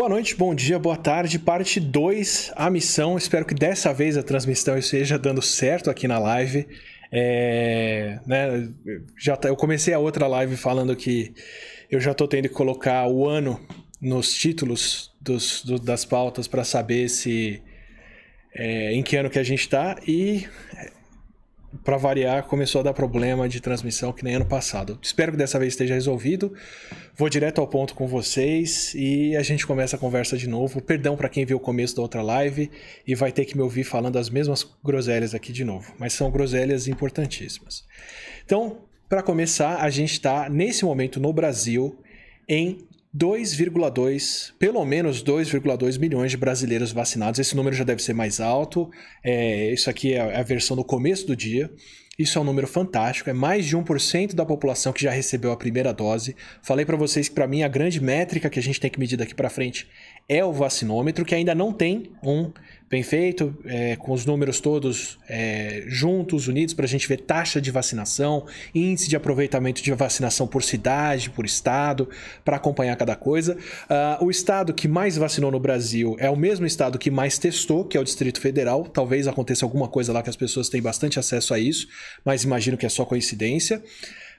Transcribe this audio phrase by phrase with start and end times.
[0.00, 1.38] Boa noite, bom dia, boa tarde.
[1.38, 3.18] Parte 2, a missão.
[3.18, 6.66] Espero que dessa vez a transmissão esteja dando certo aqui na live.
[7.12, 8.70] É, né,
[9.18, 11.34] já tá, eu comecei a outra live falando que
[11.90, 13.60] eu já estou tendo que colocar o ano
[14.00, 17.62] nos títulos dos, do, das pautas para saber se
[18.54, 20.48] é, em que ano que a gente está e
[21.84, 24.98] para variar, começou a dar problema de transmissão que nem ano passado.
[25.00, 26.52] Espero que dessa vez esteja resolvido.
[27.16, 30.80] Vou direto ao ponto com vocês e a gente começa a conversa de novo.
[30.80, 32.70] Perdão para quem viu o começo da outra live
[33.06, 36.30] e vai ter que me ouvir falando as mesmas groselhas aqui de novo, mas são
[36.30, 37.84] groselhas importantíssimas.
[38.44, 38.78] Então,
[39.08, 41.98] para começar, a gente está nesse momento no Brasil
[42.48, 42.78] em
[43.16, 47.40] 2,2, pelo menos 2,2 milhões de brasileiros vacinados.
[47.40, 48.90] Esse número já deve ser mais alto.
[49.22, 51.70] É, isso aqui é a versão do começo do dia.
[52.20, 55.56] Isso é um número fantástico, é mais de 1% da população que já recebeu a
[55.56, 56.36] primeira dose.
[56.62, 59.16] Falei para vocês que para mim a grande métrica que a gente tem que medir
[59.16, 59.88] daqui para frente
[60.30, 62.52] é o vacinômetro, que ainda não tem um
[62.88, 67.60] bem feito, é, com os números todos é, juntos, unidos, para a gente ver taxa
[67.60, 72.08] de vacinação, índice de aproveitamento de vacinação por cidade, por estado,
[72.44, 73.56] para acompanhar cada coisa.
[74.20, 77.84] Uh, o estado que mais vacinou no Brasil é o mesmo estado que mais testou,
[77.84, 78.84] que é o Distrito Federal.
[78.84, 81.88] Talvez aconteça alguma coisa lá que as pessoas têm bastante acesso a isso,
[82.24, 83.82] mas imagino que é só coincidência.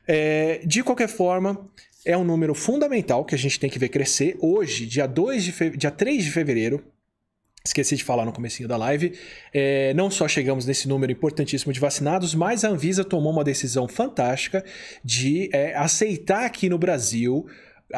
[0.07, 1.69] É, de qualquer forma,
[2.05, 4.37] é um número fundamental que a gente tem que ver crescer.
[4.39, 5.69] Hoje, dia, 2 de fe...
[5.71, 6.83] dia 3 de fevereiro,
[7.63, 9.13] Esqueci de falar no comecinho da live.
[9.53, 13.87] É, não só chegamos nesse número importantíssimo de vacinados, mas a Anvisa tomou uma decisão
[13.87, 14.65] fantástica
[15.03, 17.45] de é, aceitar aqui no Brasil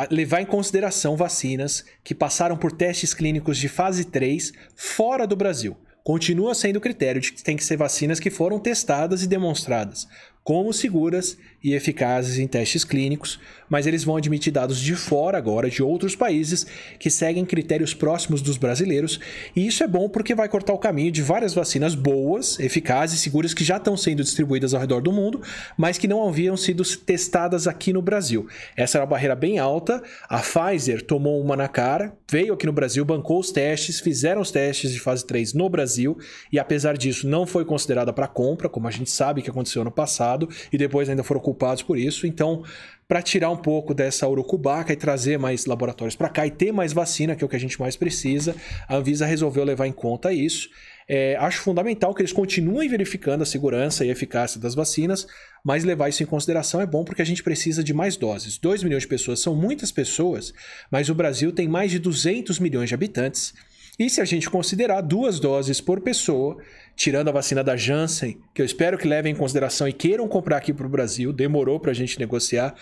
[0.09, 5.77] levar em consideração vacinas que passaram por testes clínicos de fase 3 fora do Brasil.
[6.03, 10.07] Continua sendo o critério de que tem que ser vacinas que foram testadas e demonstradas
[10.43, 15.69] como seguras e eficazes em testes clínicos, mas eles vão admitir dados de fora agora,
[15.69, 16.67] de outros países,
[16.99, 19.19] que seguem critérios próximos dos brasileiros,
[19.55, 23.53] e isso é bom porque vai cortar o caminho de várias vacinas boas, eficazes, seguras
[23.53, 25.41] que já estão sendo distribuídas ao redor do mundo,
[25.77, 28.47] mas que não haviam sido testadas aqui no Brasil.
[28.75, 32.73] Essa era uma barreira bem alta, a Pfizer tomou uma na cara, veio aqui no
[32.73, 36.17] Brasil, bancou os testes, fizeram os testes de fase 3 no Brasil,
[36.51, 39.91] e apesar disso não foi considerada para compra, como a gente sabe que aconteceu no
[39.91, 42.25] passado, passado e depois ainda foram culpados por isso.
[42.25, 42.63] Então,
[43.07, 46.93] para tirar um pouco dessa urucubaca e trazer mais laboratórios para cá e ter mais
[46.93, 48.55] vacina, que é o que a gente mais precisa,
[48.87, 50.69] a Anvisa resolveu levar em conta isso.
[51.07, 55.27] É, acho fundamental que eles continuem verificando a segurança e eficácia das vacinas,
[55.63, 58.57] mas levar isso em consideração é bom porque a gente precisa de mais doses.
[58.57, 60.53] 2 milhões de pessoas são muitas pessoas,
[60.89, 63.53] mas o Brasil tem mais de 200 milhões de habitantes.
[63.99, 66.57] E se a gente considerar duas doses por pessoa,
[66.95, 70.57] tirando a vacina da Janssen, que eu espero que levem em consideração e queiram comprar
[70.57, 72.73] aqui para o Brasil, demorou para a gente negociar,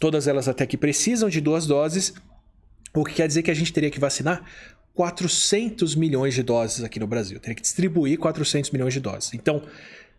[0.00, 2.12] todas elas até que precisam de duas doses,
[2.94, 4.44] o que quer dizer que a gente teria que vacinar
[4.94, 9.34] 400 milhões de doses aqui no Brasil, teria que distribuir 400 milhões de doses.
[9.34, 9.62] Então,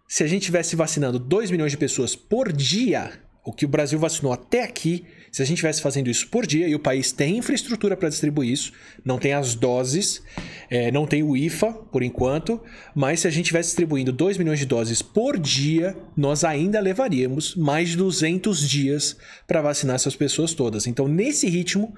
[0.07, 3.11] se a gente estivesse vacinando 2 milhões de pessoas por dia,
[3.43, 6.67] o que o Brasil vacinou até aqui, se a gente estivesse fazendo isso por dia,
[6.67, 8.71] e o país tem infraestrutura para distribuir isso,
[9.03, 10.21] não tem as doses,
[10.69, 12.61] é, não tem o IFA por enquanto,
[12.95, 17.55] mas se a gente estivesse distribuindo 2 milhões de doses por dia, nós ainda levaríamos
[17.55, 19.17] mais de 200 dias
[19.47, 20.87] para vacinar essas pessoas todas.
[20.87, 21.93] Então, nesse ritmo,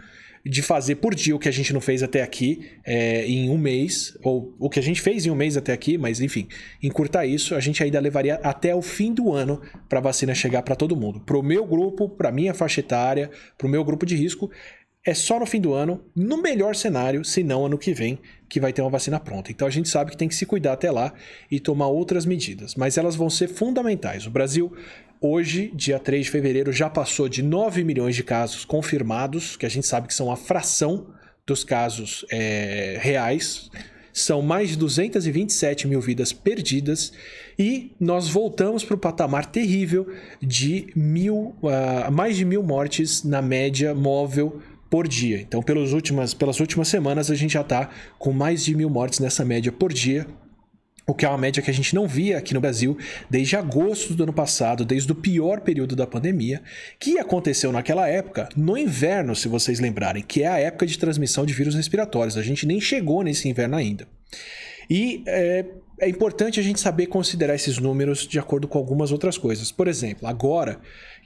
[0.46, 3.58] de fazer por dia o que a gente não fez até aqui é, em um
[3.58, 6.48] mês, ou o que a gente fez em um mês até aqui, mas enfim,
[6.82, 10.64] encurtar isso, a gente ainda levaria até o fim do ano para a vacina chegar
[10.64, 11.20] para todo mundo.
[11.20, 14.50] Para o meu grupo, para minha faixa etária, para o meu grupo de risco,
[15.06, 18.20] é só no fim do ano, no melhor cenário, se não ano que vem,
[18.52, 19.50] que vai ter uma vacina pronta.
[19.50, 21.14] Então a gente sabe que tem que se cuidar até lá
[21.50, 24.28] e tomar outras medidas, mas elas vão ser fundamentais.
[24.28, 24.72] O Brasil
[25.24, 29.70] Hoje, dia 3 de fevereiro, já passou de 9 milhões de casos confirmados, que a
[29.70, 31.14] gente sabe que são a fração
[31.46, 33.70] dos casos é, reais.
[34.12, 37.14] São mais de 227 mil vidas perdidas
[37.58, 40.12] e nós voltamos para o patamar terrível
[40.42, 44.60] de mil, uh, mais de mil mortes na média móvel
[44.92, 45.40] por dia.
[45.40, 47.90] Então, pelas últimas, pelas últimas semanas, a gente já está
[48.20, 50.28] com mais de mil mortes nessa média por dia
[51.08, 52.98] o que é uma média que a gente não via aqui no Brasil
[53.30, 56.62] desde agosto do ano passado, desde o pior período da pandemia,
[57.00, 61.46] que aconteceu naquela época, no inverno, se vocês lembrarem, que é a época de transmissão
[61.46, 62.38] de vírus respiratórios.
[62.38, 64.08] A gente nem chegou nesse inverno ainda.
[64.90, 65.66] E é,
[66.00, 69.72] é importante a gente saber considerar esses números de acordo com algumas outras coisas.
[69.72, 70.80] Por exemplo, agora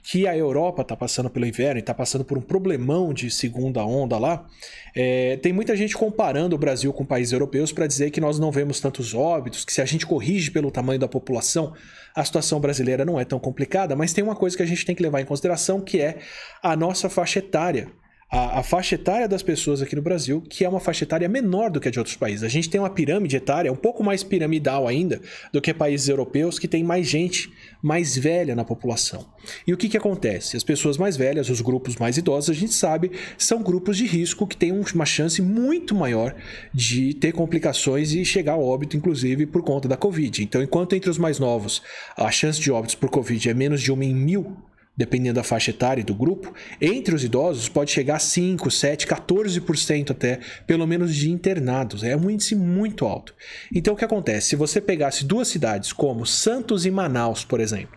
[0.08, 3.84] que a Europa está passando pelo inverno e está passando por um problemão de segunda
[3.84, 4.46] onda lá,
[4.94, 8.52] é, tem muita gente comparando o Brasil com países europeus para dizer que nós não
[8.52, 11.74] vemos tantos óbitos, que se a gente corrige pelo tamanho da população,
[12.14, 14.94] a situação brasileira não é tão complicada, mas tem uma coisa que a gente tem
[14.94, 16.18] que levar em consideração que é
[16.62, 17.88] a nossa faixa etária.
[18.30, 21.70] A, a, faixa etária das pessoas aqui no Brasil, que é uma faixa etária menor
[21.70, 22.42] do que a de outros países.
[22.42, 25.20] A gente tem uma pirâmide etária um pouco mais piramidal ainda
[25.52, 29.24] do que países europeus que tem mais gente mais velha na população.
[29.64, 30.56] E o que, que acontece?
[30.56, 34.46] As pessoas mais velhas, os grupos mais idosos, a gente sabe, são grupos de risco
[34.46, 36.34] que têm uma chance muito maior
[36.74, 40.42] de ter complicações e chegar ao óbito, inclusive, por conta da Covid.
[40.42, 41.80] Então, enquanto entre os mais novos
[42.16, 44.56] a chance de óbitos por Covid é menos de uma em mil,
[44.96, 49.06] dependendo da faixa etária e do grupo, entre os idosos pode chegar a 5, 7,
[49.06, 52.02] 14% até, pelo menos de internados.
[52.02, 53.34] É um índice muito alto.
[53.74, 54.48] Então o que acontece?
[54.48, 57.96] Se você pegasse duas cidades como Santos e Manaus, por exemplo,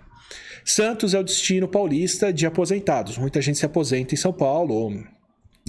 [0.66, 3.18] Santos é o destino paulista de aposentados.
[3.18, 5.04] Muita gente se aposenta em São Paulo ou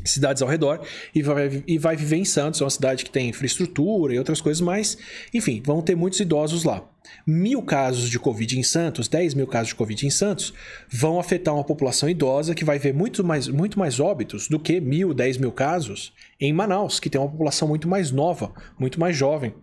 [0.05, 0.81] cidades ao redor
[1.15, 4.41] e vai, e vai viver em Santos, é uma cidade que tem infraestrutura e outras
[4.41, 4.99] coisas mais.
[5.32, 6.89] Enfim, vão ter muitos idosos lá.
[7.26, 10.52] Mil casos de Covid em Santos, 10 mil casos de Covid em Santos,
[10.88, 14.81] vão afetar uma população idosa que vai ver muito mais, muito mais óbitos do que
[14.81, 19.17] mil, 10 mil casos em Manaus, que tem uma população muito mais nova, muito mais
[19.17, 19.55] jovem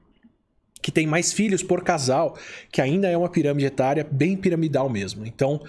[0.80, 2.38] que tem mais filhos por casal,
[2.72, 5.26] que ainda é uma pirâmide etária bem piramidal mesmo.
[5.26, 5.62] Então,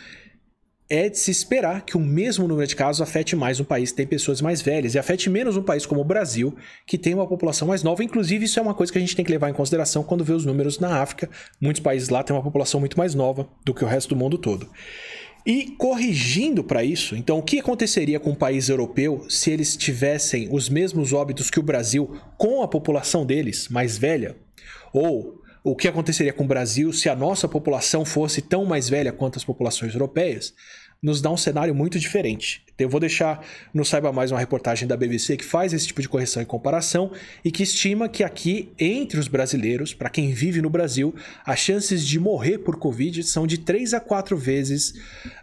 [0.91, 3.97] é de se esperar que o mesmo número de casos afete mais um país que
[3.99, 6.57] tem pessoas mais velhas e afete menos um país como o Brasil,
[6.87, 8.03] que tem uma população mais nova.
[8.03, 10.33] Inclusive, isso é uma coisa que a gente tem que levar em consideração quando vê
[10.33, 11.29] os números na África.
[11.61, 14.39] Muitos países lá têm uma população muito mais nova do que o resto do mundo
[14.39, 14.69] todo.
[15.45, 20.49] E corrigindo para isso, então o que aconteceria com o país europeu se eles tivessem
[20.51, 24.37] os mesmos óbitos que o Brasil com a população deles mais velha?
[24.93, 29.13] Ou o que aconteceria com o Brasil se a nossa população fosse tão mais velha
[29.13, 30.55] quanto as populações europeias,
[31.03, 32.65] nos dá um cenário muito diferente.
[32.77, 36.09] Eu vou deixar no Saiba Mais uma reportagem da BBC que faz esse tipo de
[36.09, 37.13] correção e comparação
[37.45, 41.15] e que estima que aqui, entre os brasileiros, para quem vive no Brasil,
[41.45, 44.95] as chances de morrer por Covid são de 3 a 4 vezes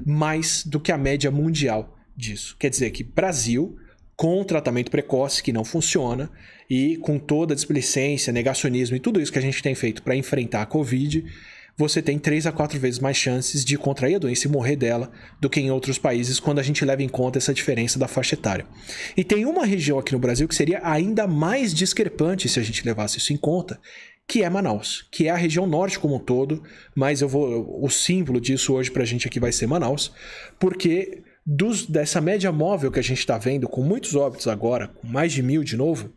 [0.05, 2.55] mais do que a média mundial disso.
[2.59, 3.77] Quer dizer que Brasil
[4.15, 6.29] com tratamento precoce que não funciona
[6.69, 10.15] e com toda a displicência, negacionismo e tudo isso que a gente tem feito para
[10.15, 11.25] enfrentar a Covid,
[11.77, 15.11] você tem 3 a 4 vezes mais chances de contrair a doença e morrer dela
[15.41, 18.35] do que em outros países quando a gente leva em conta essa diferença da faixa
[18.35, 18.65] etária.
[19.17, 22.85] E tem uma região aqui no Brasil que seria ainda mais discrepante se a gente
[22.85, 23.79] levasse isso em conta,
[24.27, 26.63] que é Manaus, que é a região norte como um todo,
[26.95, 30.11] mas eu vou o símbolo disso hoje para a gente aqui vai ser Manaus,
[30.57, 35.07] porque dos, dessa média móvel que a gente está vendo, com muitos óbitos agora, com
[35.07, 36.09] mais de mil de novo,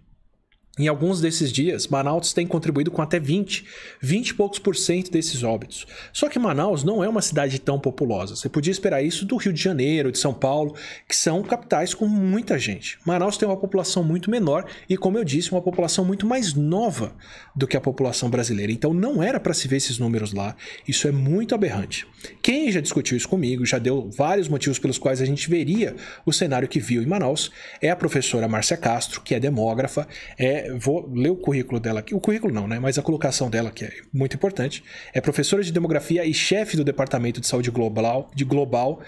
[0.79, 3.65] em alguns desses dias, Manaus tem contribuído com até 20,
[4.01, 5.87] 20 e poucos por cento desses óbitos.
[6.13, 8.37] Só que Manaus não é uma cidade tão populosa.
[8.37, 10.75] Você podia esperar isso do Rio de Janeiro, de São Paulo,
[11.09, 12.99] que são capitais com muita gente.
[13.05, 17.15] Manaus tem uma população muito menor e, como eu disse, uma população muito mais nova
[17.55, 18.71] do que a população brasileira.
[18.71, 20.55] Então não era para se ver esses números lá.
[20.87, 22.07] Isso é muito aberrante.
[22.43, 26.33] Quem já discutiu isso comigo, já deu vários motivos pelos quais a gente veria o
[26.33, 30.07] cenário que viu em Manaus, é a professora Márcia Castro, que é demógrafa,
[30.39, 32.15] é vou ler o currículo dela aqui.
[32.15, 32.79] O currículo não, né?
[32.79, 34.83] Mas a colocação dela, que é muito importante.
[35.13, 39.01] É professora de demografia e chefe do Departamento de Saúde Global, de Global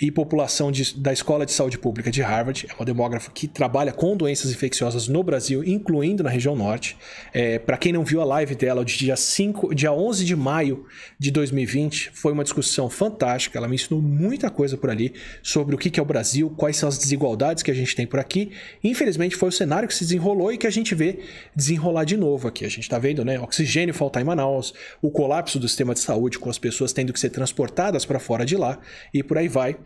[0.00, 2.66] e população de, da Escola de Saúde Pública de Harvard.
[2.68, 6.96] É uma demógrafa que trabalha com doenças infecciosas no Brasil, incluindo na região norte.
[7.32, 10.84] É, Para quem não viu a live dela, de dia, 5, dia 11 de maio
[11.18, 13.56] de 2020, foi uma discussão fantástica.
[13.56, 16.88] Ela me ensinou muita coisa por ali sobre o que é o Brasil, quais são
[16.88, 18.50] as desigualdades que a gente tem por aqui.
[18.82, 21.20] Infelizmente, foi o cenário que se desenrolou e que a gente vê
[21.54, 22.64] desenrolar de novo aqui.
[22.64, 23.38] A gente está vendo, né?
[23.38, 27.20] Oxigênio faltar em Manaus, o colapso do sistema de saúde, com as pessoas tendo que
[27.20, 28.80] ser transportadas para fora de lá
[29.12, 29.76] e por aí vai.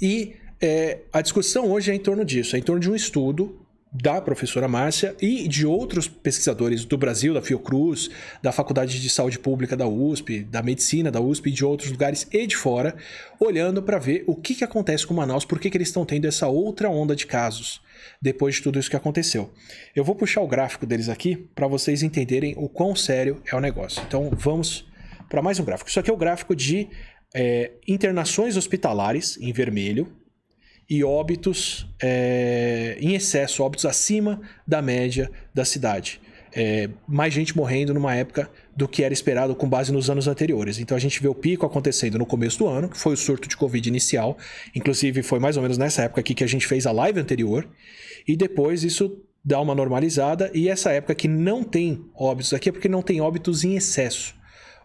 [0.00, 3.60] E é, a discussão hoje é em torno disso, é em torno de um estudo
[3.92, 8.08] da professora Márcia e de outros pesquisadores do Brasil, da Fiocruz,
[8.40, 12.26] da Faculdade de Saúde Pública da USP, da Medicina da USP e de outros lugares
[12.30, 12.94] e de fora,
[13.40, 16.26] olhando para ver o que, que acontece com Manaus, por que, que eles estão tendo
[16.26, 17.80] essa outra onda de casos
[18.22, 19.50] depois de tudo isso que aconteceu.
[19.94, 23.60] Eu vou puxar o gráfico deles aqui para vocês entenderem o quão sério é o
[23.60, 24.02] negócio.
[24.06, 24.88] Então vamos
[25.28, 25.90] para mais um gráfico.
[25.90, 26.88] Isso aqui é o gráfico de
[27.34, 30.12] é, internações hospitalares, em vermelho,
[30.88, 36.20] e óbitos é, em excesso, óbitos acima da média da cidade.
[36.52, 40.80] É, mais gente morrendo numa época do que era esperado com base nos anos anteriores.
[40.80, 43.48] Então a gente vê o pico acontecendo no começo do ano, que foi o surto
[43.48, 44.36] de Covid inicial.
[44.74, 47.68] Inclusive foi mais ou menos nessa época aqui que a gente fez a live anterior.
[48.26, 50.50] E depois isso dá uma normalizada.
[50.52, 54.39] E essa época que não tem óbitos aqui é porque não tem óbitos em excesso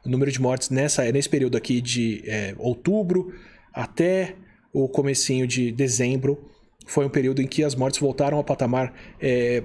[0.06, 3.34] o número de mortes nessa, nesse período aqui de é, outubro
[3.74, 4.36] até
[4.72, 6.52] o comecinho de dezembro
[6.86, 9.64] foi um período em que as mortes voltaram ao patamar é,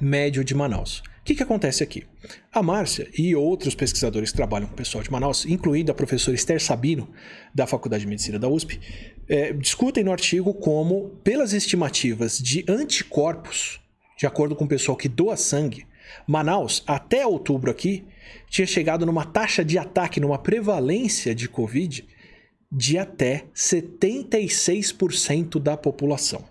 [0.00, 1.02] médio de Manaus.
[1.20, 2.04] O que, que acontece aqui?
[2.52, 6.34] A Márcia e outros pesquisadores que trabalham com o pessoal de Manaus, incluindo a professora
[6.34, 7.08] Esther Sabino,
[7.54, 8.80] da Faculdade de Medicina da USP,
[9.28, 13.80] é, discutem no artigo como, pelas estimativas de anticorpos,
[14.18, 15.86] de acordo com o pessoal que doa sangue,
[16.26, 18.04] Manaus, até outubro aqui,
[18.48, 22.06] tinha chegado numa taxa de ataque, numa prevalência de Covid
[22.72, 26.44] de até 76% da população.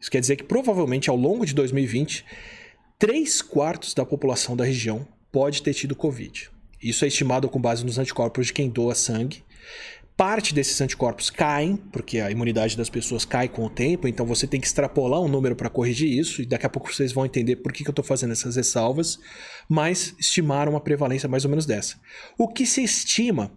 [0.00, 2.24] Isso quer dizer que provavelmente ao longo de 2020,
[2.98, 6.50] 3 quartos da população da região pode ter tido Covid.
[6.82, 9.42] Isso é estimado com base nos anticorpos de quem doa sangue.
[10.20, 14.46] Parte desses anticorpos caem, porque a imunidade das pessoas cai com o tempo, então você
[14.46, 17.56] tem que extrapolar um número para corrigir isso, e daqui a pouco vocês vão entender
[17.56, 19.18] por que, que eu estou fazendo essas ressalvas,
[19.66, 21.98] mas estimaram uma prevalência mais ou menos dessa.
[22.36, 23.50] O que se estima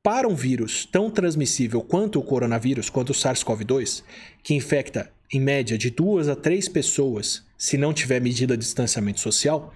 [0.00, 4.04] para um vírus tão transmissível quanto o coronavírus, quanto o SARS-CoV-2,
[4.44, 9.18] que infecta em média de duas a três pessoas, se não tiver medida de distanciamento
[9.18, 9.74] social,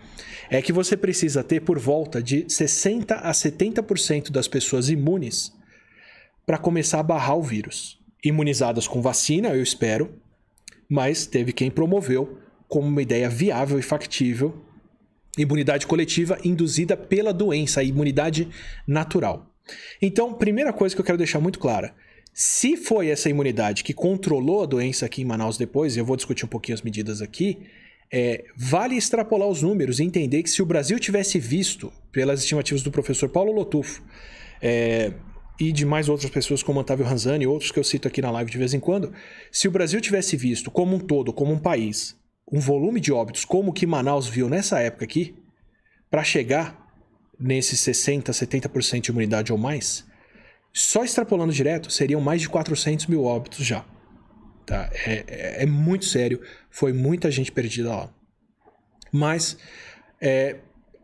[0.48, 5.60] é que você precisa ter por volta de 60 a 70% das pessoas imunes
[6.46, 8.00] para começar a barrar o vírus.
[8.24, 10.14] Imunizadas com vacina, eu espero,
[10.88, 14.62] mas teve quem promoveu como uma ideia viável e factível
[15.38, 18.48] imunidade coletiva induzida pela doença, a imunidade
[18.86, 19.46] natural.
[20.00, 21.94] Então, primeira coisa que eu quero deixar muito clara:
[22.32, 26.16] se foi essa imunidade que controlou a doença aqui em Manaus depois, e eu vou
[26.16, 27.60] discutir um pouquinho as medidas aqui,
[28.12, 32.82] é, vale extrapolar os números e entender que se o Brasil tivesse visto, pelas estimativas
[32.82, 34.02] do professor Paulo Lotufo,
[34.60, 35.12] é,
[35.68, 38.30] e de mais outras pessoas como Otávio Ranzani e outros que eu cito aqui na
[38.32, 39.12] live de vez em quando,
[39.50, 42.16] se o Brasil tivesse visto como um todo, como um país,
[42.50, 45.36] um volume de óbitos como que Manaus viu nessa época aqui,
[46.10, 46.82] para chegar
[47.38, 50.04] nesses 60%, 70% de imunidade ou mais,
[50.72, 53.84] só extrapolando direto, seriam mais de 400 mil óbitos já.
[54.66, 54.90] Tá?
[55.06, 56.40] É, é, é muito sério,
[56.70, 58.10] foi muita gente perdida lá.
[59.12, 59.56] Mas,
[60.20, 60.56] é,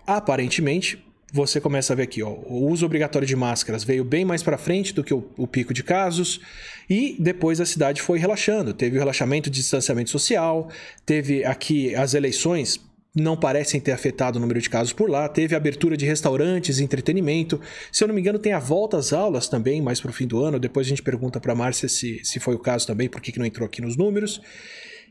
[0.06, 4.42] aparentemente, você começa a ver aqui, ó, o uso obrigatório de máscaras veio bem mais
[4.42, 6.40] para frente do que o, o, pico de casos
[6.88, 8.73] e depois a cidade foi relaxando.
[8.73, 10.70] Teve o relaxamento de distanciamento social,
[11.04, 12.80] teve aqui as eleições
[13.14, 15.28] não parecem ter afetado o número de casos por lá.
[15.28, 17.61] Teve abertura de restaurantes, entretenimento.
[17.90, 20.26] Se eu não me engano, tem a volta às aulas também, mais para o fim
[20.26, 20.58] do ano.
[20.58, 23.38] Depois a gente pergunta para Márcia se, se foi o caso também, por que, que
[23.38, 24.40] não entrou aqui nos números.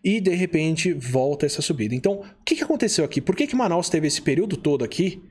[0.04, 1.94] E de repente volta essa subida.
[1.94, 3.20] Então, o que, que aconteceu aqui?
[3.20, 5.22] Por que, que Manaus teve esse período todo aqui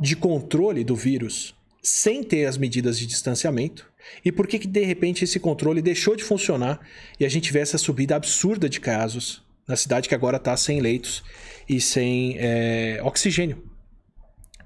[0.00, 3.90] de controle do vírus sem ter as medidas de distanciamento?
[4.24, 6.80] E por que, que de repente esse controle deixou de funcionar
[7.18, 10.80] e a gente vê essa subida absurda de casos na cidade que agora está sem
[10.80, 11.24] leitos
[11.68, 13.62] e sem é, oxigênio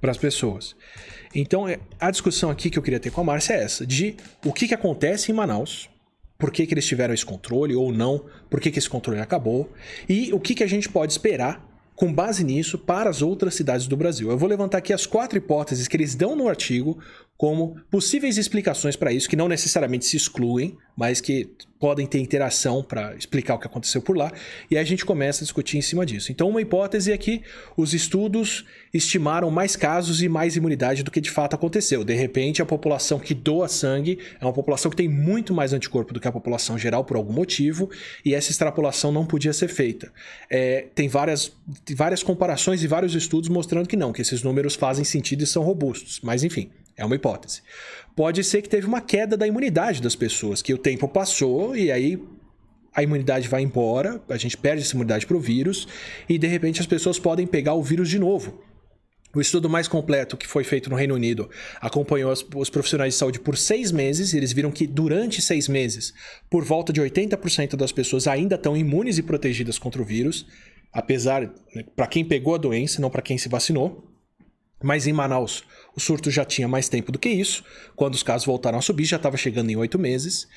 [0.01, 0.75] para as pessoas.
[1.35, 4.17] Então, é, a discussão aqui que eu queria ter com a Márcia é essa: de
[4.45, 5.89] o que, que acontece em Manaus,
[6.39, 9.73] por que, que eles tiveram esse controle ou não, por que, que esse controle acabou,
[10.09, 11.70] e o que, que a gente pode esperar
[12.01, 14.31] com base nisso para as outras cidades do Brasil.
[14.31, 16.99] Eu vou levantar aqui as quatro hipóteses que eles dão no artigo
[17.41, 22.83] como possíveis explicações para isso, que não necessariamente se excluem, mas que podem ter interação
[22.83, 24.31] para explicar o que aconteceu por lá,
[24.71, 26.31] e aí a gente começa a discutir em cima disso.
[26.31, 27.41] Então, uma hipótese é que
[27.79, 32.05] os estudos estimaram mais casos e mais imunidade do que de fato aconteceu.
[32.05, 36.13] De repente, a população que doa sangue é uma população que tem muito mais anticorpo
[36.13, 37.89] do que a população geral por algum motivo,
[38.23, 40.13] e essa extrapolação não podia ser feita.
[40.51, 41.51] É, tem várias,
[41.97, 45.63] várias comparações e vários estudos mostrando que não, que esses números fazem sentido e são
[45.63, 46.71] robustos, mas enfim.
[47.01, 47.63] É uma hipótese.
[48.15, 51.91] Pode ser que teve uma queda da imunidade das pessoas, que o tempo passou e
[51.91, 52.23] aí
[52.95, 55.89] a imunidade vai embora, a gente perde essa imunidade para o vírus
[56.29, 58.63] e de repente as pessoas podem pegar o vírus de novo.
[59.33, 61.49] O estudo mais completo que foi feito no Reino Unido
[61.81, 64.33] acompanhou os profissionais de saúde por seis meses.
[64.33, 66.13] E eles viram que durante seis meses,
[66.51, 70.47] por volta de 80% das pessoas ainda estão imunes e protegidas contra o vírus,
[70.93, 71.43] apesar
[71.75, 74.05] né, para quem pegou a doença, não para quem se vacinou.
[74.83, 75.63] Mas em Manaus,
[75.97, 77.65] o surto já tinha mais tempo do que isso.
[77.97, 80.49] Quando os casos voltaram a subir, já estava chegando em oito meses.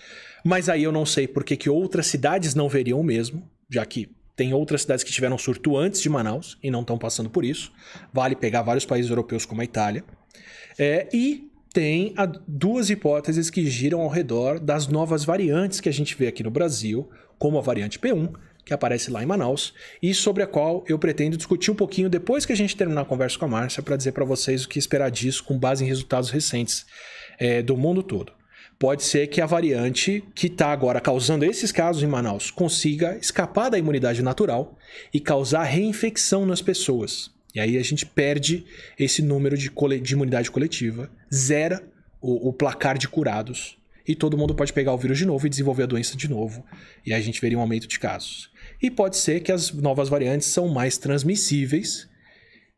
[0.44, 3.86] Mas aí eu não sei por que, que outras cidades não veriam o mesmo, já
[3.86, 7.46] que tem outras cidades que tiveram surto antes de Manaus e não estão passando por
[7.46, 7.72] isso.
[8.12, 10.04] Vale pegar vários países europeus como a Itália.
[10.78, 15.94] É, e tem a, duas hipóteses que giram ao redor das novas variantes que a
[15.94, 18.34] gente vê aqui no Brasil, como a variante P1
[18.66, 22.46] que aparece lá em Manaus e sobre a qual eu pretendo discutir um pouquinho depois
[22.46, 24.80] que a gente terminar a conversa com a Márcia para dizer para vocês o que
[24.80, 26.86] esperar disso com base em resultados recentes
[27.38, 28.32] é, do mundo todo.
[28.80, 33.70] Pode ser que a variante que está agora causando esses casos em Manaus consiga escapar
[33.70, 34.78] da imunidade natural
[35.14, 37.32] e causar reinfecção nas pessoas.
[37.56, 38.66] E aí a gente perde
[38.98, 41.84] esse número de, de imunidade coletiva, zera
[42.20, 43.78] o, o placar de curados
[44.08, 46.66] e todo mundo pode pegar o vírus de novo e desenvolver a doença de novo.
[47.06, 48.50] E aí a gente veria um aumento de casos.
[48.84, 52.10] E pode ser que as novas variantes são mais transmissíveis.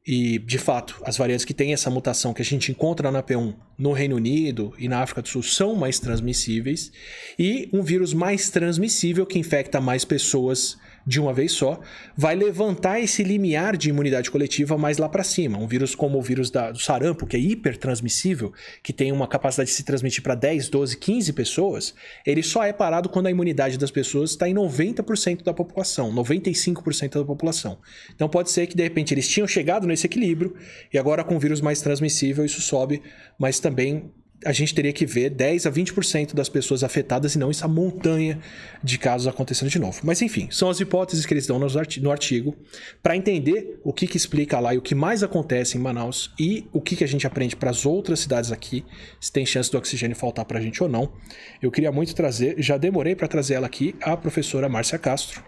[0.06, 3.56] E, de fato, as variantes que têm essa mutação que a gente encontra na P1
[3.76, 6.92] no Reino Unido e na África do Sul são mais transmissíveis,
[7.40, 11.80] e um vírus mais transmissível que infecta mais pessoas de uma vez só,
[12.18, 15.58] vai levantar esse limiar de imunidade coletiva mais lá para cima.
[15.58, 19.70] Um vírus como o vírus da, do sarampo, que é hipertransmissível, que tem uma capacidade
[19.70, 21.94] de se transmitir para 10, 12, 15 pessoas,
[22.26, 27.20] ele só é parado quando a imunidade das pessoas está em 90% da população, 95%
[27.20, 27.78] da população.
[28.14, 30.56] Então pode ser que de repente eles tinham chegado nesse equilíbrio
[30.92, 33.02] e agora com o vírus mais transmissível isso sobe,
[33.38, 34.12] mas também
[34.46, 38.40] a gente teria que ver 10 a 20% das pessoas afetadas e não essa montanha
[38.84, 40.02] de casos acontecendo de novo.
[40.04, 42.56] Mas enfim, são as hipóteses que eles dão no artigo
[43.02, 46.68] para entender o que, que explica lá e o que mais acontece em Manaus e
[46.72, 48.86] o que, que a gente aprende para as outras cidades aqui,
[49.20, 51.12] se tem chance do oxigênio faltar para a gente ou não.
[51.60, 55.44] Eu queria muito trazer, já demorei para trazer ela aqui, a professora Márcia Castro,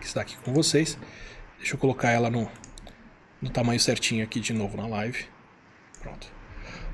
[0.00, 0.98] que está aqui com vocês.
[1.58, 2.50] Deixa eu colocar ela no,
[3.40, 5.26] no tamanho certinho aqui de novo na live.
[6.02, 6.33] Pronto.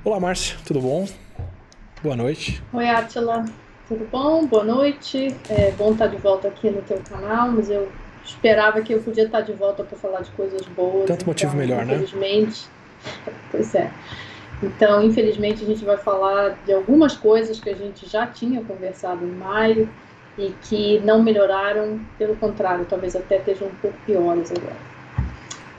[0.02, 1.06] Olá, Márcia, tudo bom?
[2.02, 2.62] Boa noite.
[2.72, 3.44] Oi, Atila,
[3.86, 4.46] tudo bom?
[4.46, 5.36] Boa noite.
[5.50, 7.86] É bom estar de volta aqui no teu canal, mas eu
[8.24, 11.04] esperava que eu podia estar de volta para falar de coisas boas.
[11.06, 12.22] Tanto motivo então, melhor, infelizmente...
[12.24, 12.40] né?
[12.40, 12.68] Infelizmente.
[13.50, 13.90] Pois é.
[14.62, 19.22] Então, infelizmente, a gente vai falar de algumas coisas que a gente já tinha conversado
[19.26, 19.86] em maio
[20.38, 24.89] e que não melhoraram, pelo contrário, talvez até estejam um pouco piores agora.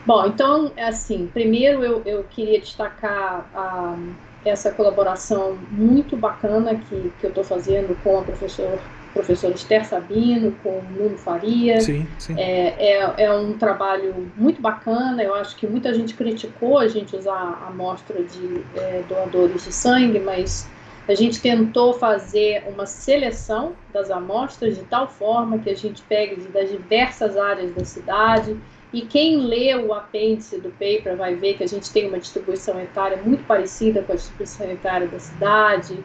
[0.06, 3.98] Bom, então, é assim, primeiro eu, eu queria destacar a,
[4.44, 8.82] essa colaboração muito bacana que, que eu estou fazendo com a professora
[9.14, 11.80] professor Esther Sabino, com o Nuno Faria.
[11.82, 12.34] Sim, sim.
[12.38, 15.22] É, é, é, um trabalho muito bacana.
[15.22, 19.74] Eu acho que muita gente criticou a gente usar a amostra de é, doadores de
[19.74, 20.72] sangue, mas
[21.08, 26.48] a gente tentou fazer uma seleção das amostras de tal forma que a gente pegue
[26.48, 28.58] das diversas áreas da cidade
[28.94, 32.80] e quem lê o apêndice do paper vai ver que a gente tem uma distribuição
[32.80, 35.98] etária muito parecida com a distribuição etária da cidade.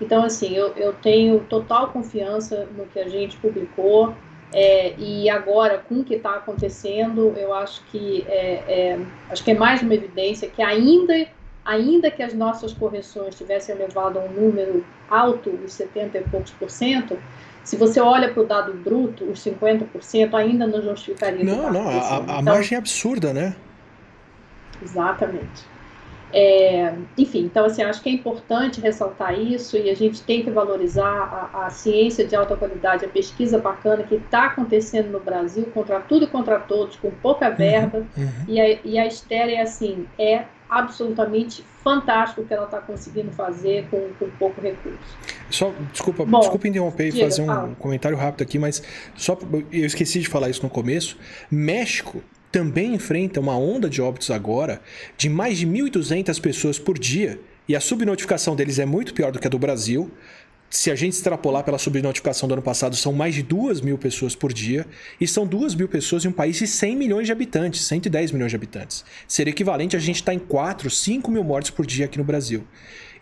[0.00, 4.14] Então, assim, eu, eu tenho total confiança no que a gente publicou.
[4.52, 9.50] É, e agora, com o que está acontecendo, eu acho que é, é, acho que
[9.50, 11.26] é mais uma evidência que ainda,
[11.64, 16.52] ainda que as nossas correções tivessem levado a um número alto, os 70 e poucos
[16.52, 17.18] por cento,
[17.64, 21.44] se você olha para o dado bruto, os 50% ainda não justificaria.
[21.44, 23.56] Não, não, a, a então, margem é absurda, né?
[24.82, 25.74] Exatamente.
[26.36, 30.50] É, enfim, então assim, acho que é importante ressaltar isso e a gente tem que
[30.50, 31.06] valorizar
[31.54, 36.00] a, a ciência de alta qualidade, a pesquisa bacana que está acontecendo no Brasil, contra
[36.00, 38.32] tudo e contra todos, com pouca uhum, verba, uhum, uhum.
[38.48, 40.44] E, a, e a Esther é assim, é
[40.78, 44.98] absolutamente fantástico o que ela está conseguindo fazer com, com pouco recurso.
[45.50, 47.74] Só, desculpa, Bom, desculpa interromper e fazer um fala.
[47.78, 48.82] comentário rápido aqui, mas
[49.14, 49.38] só
[49.70, 51.16] eu esqueci de falar isso no começo.
[51.50, 54.80] México também enfrenta uma onda de óbitos agora
[55.16, 57.40] de mais de 1.200 pessoas por dia.
[57.66, 60.10] E a subnotificação deles é muito pior do que a do Brasil
[60.76, 64.34] se a gente extrapolar pela subnotificação do ano passado, são mais de 2 mil pessoas
[64.34, 64.84] por dia,
[65.20, 68.50] e são 2 mil pessoas em um país de 100 milhões de habitantes, 110 milhões
[68.50, 69.04] de habitantes.
[69.28, 72.24] Seria equivalente a gente estar tá em 4, 5 mil mortes por dia aqui no
[72.24, 72.64] Brasil.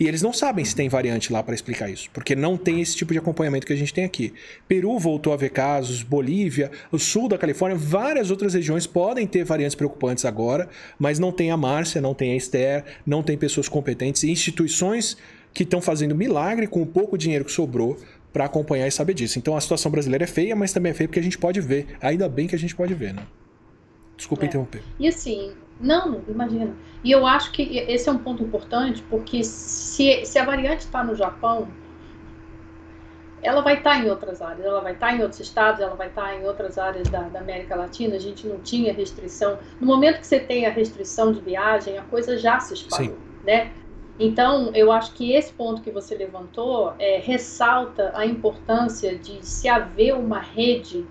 [0.00, 2.96] E eles não sabem se tem variante lá para explicar isso, porque não tem esse
[2.96, 4.32] tipo de acompanhamento que a gente tem aqui.
[4.66, 9.44] Peru voltou a ver casos, Bolívia, o sul da Califórnia, várias outras regiões podem ter
[9.44, 13.68] variantes preocupantes agora, mas não tem a Márcia, não tem a Esther, não tem pessoas
[13.68, 15.18] competentes, instituições
[15.52, 17.98] que estão fazendo milagre com o pouco dinheiro que sobrou
[18.32, 19.38] para acompanhar e saber disso.
[19.38, 21.86] Então a situação brasileira é feia, mas também é feia porque a gente pode ver.
[22.00, 23.22] Ainda bem que a gente pode ver, né?
[24.16, 24.46] Desculpa é.
[24.46, 24.82] interromper.
[24.98, 26.74] E assim, não, imagina.
[27.04, 31.02] E eu acho que esse é um ponto importante, porque se, se a variante está
[31.02, 31.68] no Japão,
[33.42, 35.96] ela vai estar tá em outras áreas, ela vai estar tá em outros estados, ela
[35.96, 38.14] vai estar tá em outras áreas da, da, América Latina.
[38.14, 39.58] A gente não tinha restrição.
[39.80, 43.44] No momento que você tem a restrição de viagem, a coisa já se espalhou, Sim.
[43.44, 43.72] né?
[44.24, 49.68] Então, eu acho que esse ponto que você levantou é, ressalta a importância de se
[49.68, 51.04] haver uma rede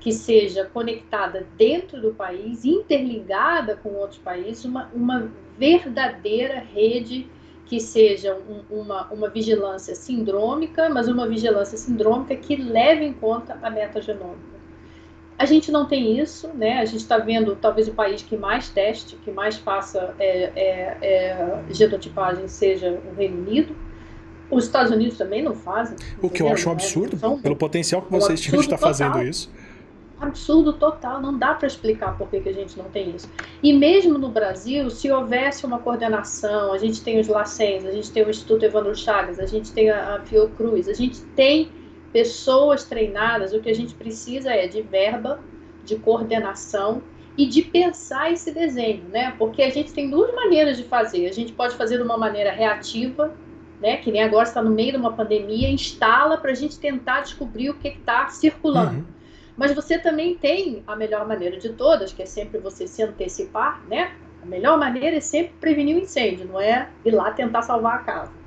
[0.00, 7.30] que seja conectada dentro do país, interligada com outros países, uma, uma verdadeira rede
[7.64, 13.56] que seja um, uma, uma vigilância sindrômica, mas uma vigilância sindrômica que leve em conta
[13.62, 14.57] a metagenômica.
[15.38, 16.80] A gente não tem isso, né?
[16.80, 20.98] A gente está vendo talvez o país que mais teste, que mais faça é, é,
[21.00, 23.76] é, genotipagem seja o Reino Unido.
[24.50, 25.96] Os Estados Unidos também não fazem.
[26.20, 29.22] O que eu acho um absurdo, São, pelo potencial que vocês tinham de estar fazendo
[29.22, 29.48] isso.
[30.20, 33.30] Absurdo total, não dá para explicar por que, que a gente não tem isso.
[33.62, 38.10] E mesmo no Brasil, se houvesse uma coordenação, a gente tem os LACENS, a gente
[38.10, 41.70] tem o Instituto Evandro Chagas, a gente tem a, a Fiocruz, a gente tem
[42.12, 45.40] pessoas treinadas, o que a gente precisa é de verba,
[45.84, 47.02] de coordenação
[47.36, 49.34] e de pensar esse desenho, né?
[49.38, 51.28] Porque a gente tem duas maneiras de fazer.
[51.28, 53.32] A gente pode fazer de uma maneira reativa,
[53.80, 53.98] né?
[53.98, 57.70] Que nem agora está no meio de uma pandemia, instala para a gente tentar descobrir
[57.70, 58.98] o que está circulando.
[58.98, 59.04] Uhum.
[59.56, 63.82] Mas você também tem a melhor maneira de todas, que é sempre você se antecipar,
[63.88, 64.12] né?
[64.42, 67.98] A melhor maneira é sempre prevenir o incêndio, não é ir lá tentar salvar a
[67.98, 68.37] casa.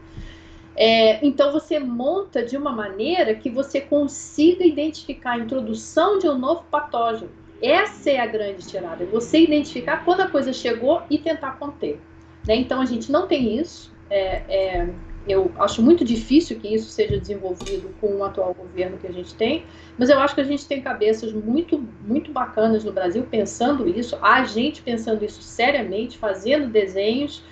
[0.76, 6.38] É, então você monta de uma maneira que você consiga identificar a introdução de um
[6.38, 7.30] novo patógeno.
[7.62, 12.00] Essa é a grande tirada, é você identificar quando a coisa chegou e tentar conter.
[12.48, 12.56] Né?
[12.56, 13.94] Então a gente não tem isso.
[14.10, 14.90] É, é,
[15.28, 19.36] eu acho muito difícil que isso seja desenvolvido com o atual governo que a gente
[19.36, 19.64] tem,
[19.98, 24.18] mas eu acho que a gente tem cabeças muito, muito bacanas no Brasil pensando isso,
[24.22, 27.44] a gente pensando isso seriamente, fazendo desenhos.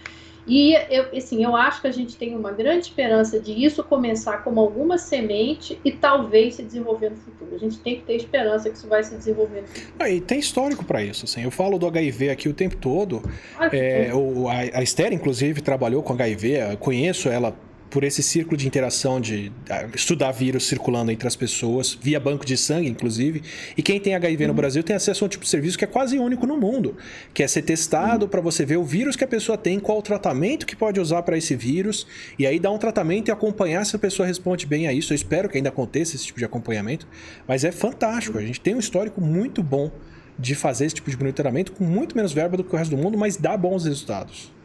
[0.50, 4.44] E eu, assim, eu acho que a gente tem uma grande esperança de isso começar
[4.44, 7.56] como alguma semente e talvez se desenvolver no futuro.
[7.56, 9.94] A gente tem que ter esperança que isso vai se desenvolver no futuro.
[10.00, 11.26] Ah, e tem histórico para isso.
[11.26, 11.44] Assim.
[11.44, 13.22] Eu falo do HIV aqui o tempo todo.
[13.60, 16.78] Ah, é, o, a, a Esther, inclusive, trabalhou com HIV.
[16.80, 17.56] conheço ela
[17.89, 19.52] por esse círculo de interação de
[19.95, 23.41] estudar vírus circulando entre as pessoas, via banco de sangue, inclusive.
[23.75, 24.47] E quem tem HIV uhum.
[24.49, 26.95] no Brasil tem acesso a um tipo de serviço que é quase único no mundo,
[27.34, 28.30] que é ser testado uhum.
[28.30, 31.23] para você ver o vírus que a pessoa tem, qual o tratamento que pode usar
[31.23, 32.06] para esse vírus,
[32.38, 35.13] e aí dar um tratamento e acompanhar se a pessoa responde bem a isso.
[35.13, 37.08] Eu espero que ainda aconteça esse tipo de acompanhamento,
[37.47, 38.38] mas é fantástico.
[38.38, 39.91] A gente tem um histórico muito bom
[40.38, 43.02] de fazer esse tipo de monitoramento com muito menos verba do que o resto do
[43.02, 44.59] mundo, mas dá bons resultados.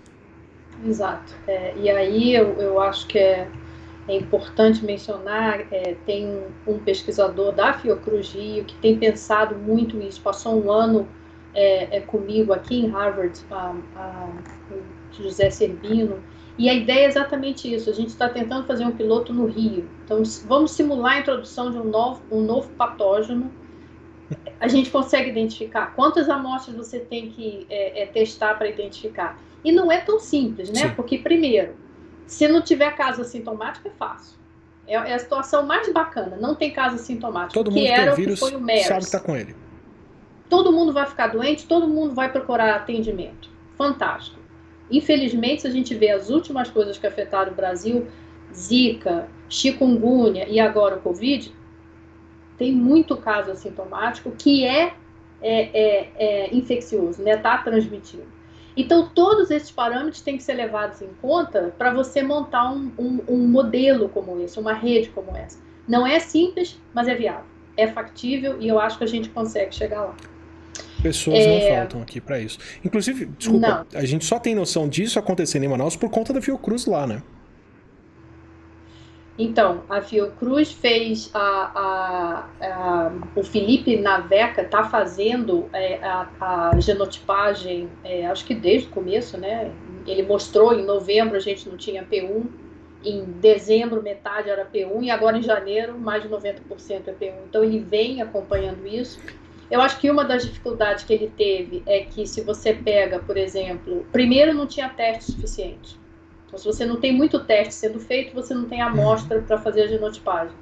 [0.84, 1.34] Exato.
[1.46, 3.48] É, e aí eu, eu acho que é,
[4.06, 10.20] é importante mencionar, é, tem um, pesquisador da Fiocruz Rio que tem pensado muito isso,
[10.20, 11.08] passou um ano
[11.54, 14.28] é, é comigo aqui em Harvard, a, a,
[15.12, 16.18] José Serbino,
[16.58, 19.88] e a ideia é exatamente isso, a gente está tentando fazer um piloto no Rio,
[20.04, 23.50] então vamos simular a introdução de um novo, um novo patógeno,
[24.60, 29.38] a gente consegue identificar quantas amostras você tem que é, é, testar para identificar.
[29.64, 30.88] E não é tão simples, né?
[30.88, 30.94] Sim.
[30.94, 31.74] Porque, primeiro,
[32.26, 34.36] se não tiver caso assintomático, é fácil.
[34.86, 36.36] É, é, a situação mais bacana.
[36.36, 37.54] Não tem caso assintomático.
[37.54, 38.86] Todo mundo que era tem vírus, o que foi o MERS.
[38.86, 39.56] sabe que está com ele.
[40.48, 43.48] Todo mundo vai ficar doente, todo mundo vai procurar atendimento.
[43.76, 44.38] Fantástico.
[44.90, 48.06] Infelizmente, a gente vê as últimas coisas que afetaram o Brasil,
[48.54, 51.52] Zika, chikungunya e agora o Covid,
[52.58, 54.94] tem muito caso assintomático que é,
[55.40, 57.32] é, é, é infeccioso, né?
[57.32, 58.26] Está transmitindo.
[58.76, 63.20] Então, todos esses parâmetros têm que ser levados em conta para você montar um, um,
[63.28, 65.58] um, modelo como esse, uma rede como essa.
[65.86, 67.44] Não é simples, mas é viável.
[67.76, 70.16] É factível e eu acho que a gente consegue chegar lá.
[71.02, 71.68] Pessoas é...
[71.70, 72.58] não faltam aqui para isso.
[72.84, 74.00] Inclusive, desculpa, não.
[74.00, 77.22] a gente só tem noção disso acontecendo em Manaus por conta da Fiocruz lá, né?
[79.36, 87.88] Então, a Fiocruz fez a, a, a, o Felipe Naveca está fazendo é, a, genotipagem,
[88.04, 89.72] é, acho que desde o começo, né?
[90.06, 92.44] Ele mostrou em novembro a gente não tinha P1,
[93.04, 97.34] em dezembro metade era P1 e agora em janeiro mais de 90% é P1.
[97.48, 99.18] Então ele vem acompanhando isso.
[99.70, 103.36] Eu acho que uma das dificuldades que ele teve é que se você pega, por
[103.36, 105.98] exemplo, primeiro não tinha teste suficiente.
[106.46, 109.82] Então, se você não tem muito teste sendo feito, você não tem amostra para fazer
[109.82, 110.54] a genotipagem.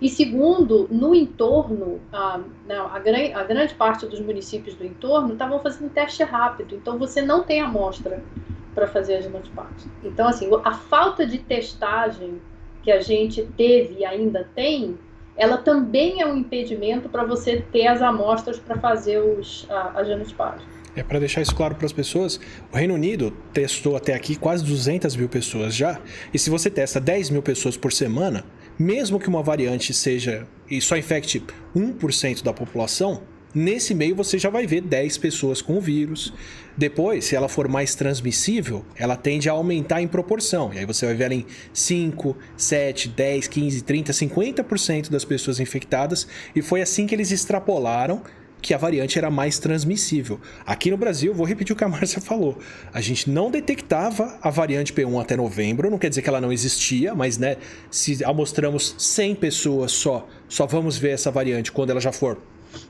[0.00, 5.60] E segundo, no entorno, a, não, a, a, grande parte dos municípios do entorno estavam
[5.60, 8.22] fazendo teste rápido, então você não tem amostra
[8.74, 9.90] para fazer a genotipagem.
[10.02, 12.40] Então, assim, a falta de testagem
[12.82, 14.98] que a gente teve e ainda tem,
[15.36, 20.04] ela também é um impedimento para você ter as amostras para fazer os, a, a
[20.04, 20.66] genotipagem.
[20.96, 22.38] É para deixar isso claro para as pessoas,
[22.72, 26.00] o Reino Unido testou até aqui quase 200 mil pessoas já.
[26.32, 28.44] E se você testa 10 mil pessoas por semana,
[28.78, 31.42] mesmo que uma variante seja e só infecte
[31.74, 36.32] 1% da população, nesse meio você já vai ver 10 pessoas com o vírus.
[36.76, 40.72] Depois, se ela for mais transmissível, ela tende a aumentar em proporção.
[40.72, 45.58] E aí você vai ver ela em 5, 7, 10, 15, 30, 50% das pessoas
[45.58, 46.26] infectadas.
[46.54, 48.22] E foi assim que eles extrapolaram
[48.64, 50.40] que a variante era mais transmissível.
[50.64, 52.56] Aqui no Brasil, vou repetir o que a Márcia falou.
[52.94, 56.50] A gente não detectava a variante P1 até novembro, não quer dizer que ela não
[56.50, 57.58] existia, mas né,
[57.90, 62.38] se amostramos 100 pessoas só, só vamos ver essa variante quando ela já for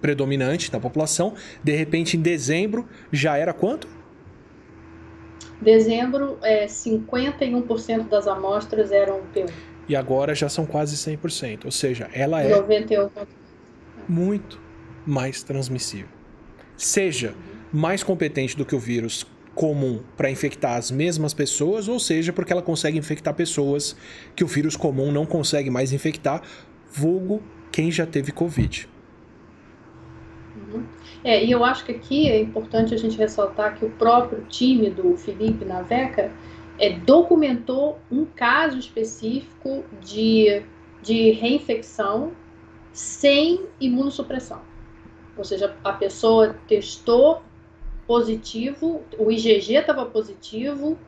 [0.00, 1.34] predominante na população.
[1.62, 3.88] De repente, em dezembro, já era quanto?
[5.60, 9.50] Dezembro, é, 51% das amostras eram P1.
[9.88, 11.64] E agora já são quase 100%.
[11.64, 13.08] Ou seja, ela é 91.
[14.08, 14.63] muito
[15.06, 16.08] mais transmissível.
[16.76, 17.34] Seja
[17.72, 22.52] mais competente do que o vírus comum para infectar as mesmas pessoas, ou seja, porque
[22.52, 23.96] ela consegue infectar pessoas
[24.34, 26.42] que o vírus comum não consegue mais infectar,
[26.90, 28.88] vulgo quem já teve Covid.
[31.22, 34.90] É, e eu acho que aqui é importante a gente ressaltar que o próprio time
[34.90, 36.32] do Felipe Naveca
[36.78, 40.62] é, documentou um caso específico de,
[41.02, 42.32] de reinfecção
[42.92, 44.60] sem imunossupressão.
[45.36, 47.42] Ou seja, a pessoa testou
[48.06, 50.98] positivo, o IgG estava positivo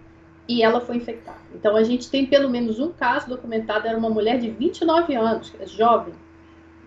[0.48, 1.40] e ela foi infectada.
[1.54, 5.52] Então a gente tem pelo menos um caso documentado, era uma mulher de 29 anos,
[5.60, 6.14] é jovem,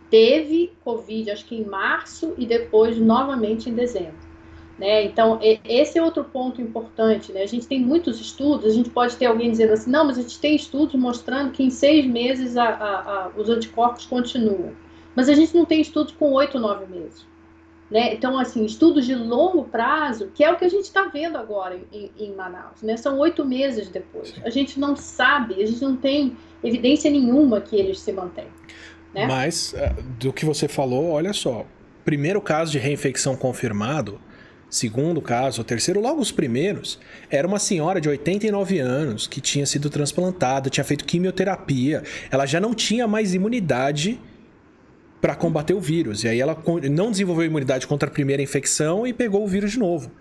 [0.09, 4.29] teve Covid, acho que em março e depois novamente em dezembro.
[4.79, 5.03] Né?
[5.03, 7.33] Então, esse é outro ponto importante.
[7.33, 7.41] Né?
[7.41, 10.21] A gente tem muitos estudos, a gente pode ter alguém dizendo assim, não, mas a
[10.21, 14.71] gente tem estudos mostrando que em seis meses a, a, a, os anticorpos continuam.
[15.13, 17.27] Mas a gente não tem estudos com oito, nove meses.
[17.89, 18.13] Né?
[18.13, 21.79] Então, assim, estudos de longo prazo, que é o que a gente está vendo agora
[21.91, 22.95] em, em, Manaus, né?
[22.95, 24.35] São oito meses depois.
[24.45, 28.47] A gente não sabe, a gente não tem evidência nenhuma que eles se mantêm.
[29.13, 29.25] Né?
[29.25, 31.65] Mas, eh, do que você falou, olha só.
[32.05, 34.21] Primeiro caso de reinfecção confirmado,
[34.69, 36.99] segundo caso, terceiro, logo os primeiros,
[37.29, 42.59] era uma senhora de 89 anos que tinha sido transplantada, tinha feito quimioterapia, ela já
[42.59, 44.19] não tinha mais imunidade
[45.21, 46.23] para combater o vírus.
[46.23, 46.57] E aí ela
[46.89, 50.11] não desenvolveu imunidade contra a primeira infecção e pegou o vírus de novo.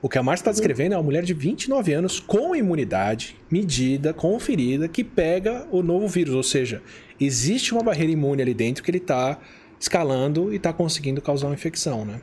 [0.00, 4.14] O que a Márcia está descrevendo é uma mulher de 29 anos com imunidade medida,
[4.14, 6.34] conferida, que pega o novo vírus.
[6.34, 6.82] Ou seja,
[7.18, 9.38] existe uma barreira imune ali dentro que ele está
[9.78, 12.20] escalando e está conseguindo causar uma infecção, né?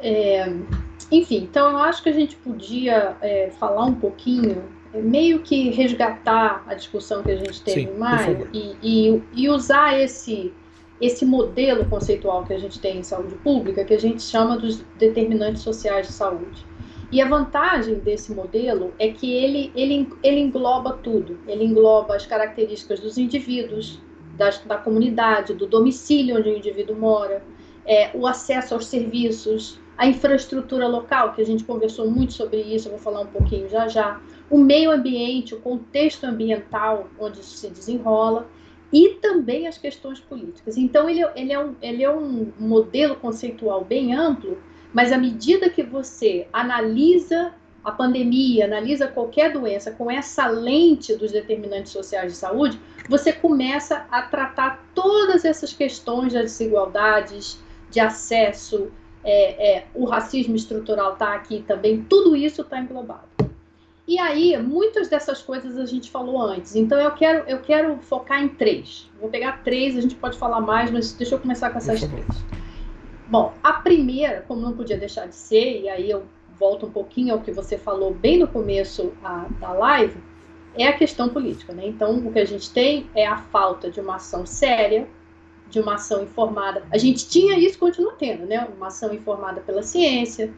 [0.00, 0.52] É,
[1.10, 5.70] enfim, então eu acho que a gente podia é, falar um pouquinho é meio que
[5.70, 10.52] resgatar a discussão que a gente teve Sim, em maio e, e, e, usar esse,
[11.00, 14.84] esse modelo conceitual que a gente tem em saúde pública, que a gente chama dos
[14.98, 16.64] determinantes sociais de saúde.
[17.10, 21.38] E a vantagem desse modelo é que ele, ele, ele engloba tudo.
[21.46, 24.00] Ele engloba as características dos indivíduos,
[24.36, 27.42] da, da comunidade, do domicílio onde o indivíduo mora,
[27.86, 32.88] é, o acesso aos serviços, a infraestrutura local, que a gente conversou muito sobre isso,
[32.88, 37.68] eu vou falar um pouquinho já já, o meio ambiente, o contexto ambiental onde se
[37.68, 38.48] desenrola
[38.92, 40.76] e também as questões políticas.
[40.76, 44.58] Então, ele, ele, é, um, ele é um modelo conceitual bem amplo,
[44.92, 47.52] mas à medida que você analisa
[47.84, 54.06] a pandemia, analisa qualquer doença com essa lente dos determinantes sociais de saúde, você começa
[54.10, 58.90] a tratar todas essas questões das desigualdades, de acesso,
[59.22, 63.25] é, é, o racismo estrutural está aqui também, tudo isso está englobado.
[64.06, 66.76] E aí, muitas dessas coisas a gente falou antes.
[66.76, 69.10] Então, eu quero, eu quero focar em três.
[69.20, 72.26] Vou pegar três, a gente pode falar mais, mas deixa eu começar com essas três.
[73.28, 76.22] Bom, a primeira, como não podia deixar de ser, e aí eu
[76.56, 80.16] volto um pouquinho ao que você falou bem no começo a, da live,
[80.76, 81.72] é a questão política.
[81.72, 81.88] Né?
[81.88, 85.08] Então, o que a gente tem é a falta de uma ação séria,
[85.68, 86.84] de uma ação informada.
[86.92, 88.68] A gente tinha isso, continua tendo, né?
[88.76, 90.52] Uma ação informada pela ciência,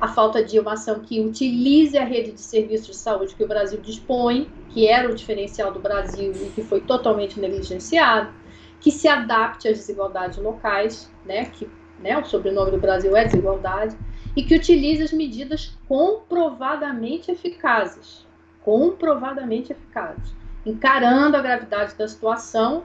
[0.00, 3.48] a falta de uma ação que utilize a rede de serviços de saúde que o
[3.48, 8.32] Brasil dispõe, que era o diferencial do Brasil e que foi totalmente negligenciado,
[8.80, 11.46] que se adapte às desigualdades locais, né?
[11.46, 11.68] Que
[12.00, 13.96] né, o sobrenome do Brasil é desigualdade,
[14.36, 18.26] e que utilize as medidas comprovadamente eficazes,
[18.62, 20.34] comprovadamente eficazes,
[20.66, 22.84] encarando a gravidade da situação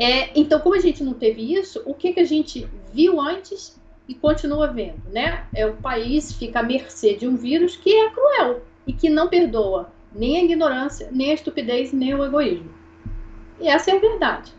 [0.00, 3.80] é, então, como a gente não teve isso, o que, que a gente viu antes
[4.08, 5.44] e continua vendo, né?
[5.54, 9.28] É o país fica à mercê de um vírus que é cruel e que não
[9.28, 12.70] perdoa nem a ignorância, nem a estupidez, nem o egoísmo.
[13.60, 14.52] E essa é a verdade.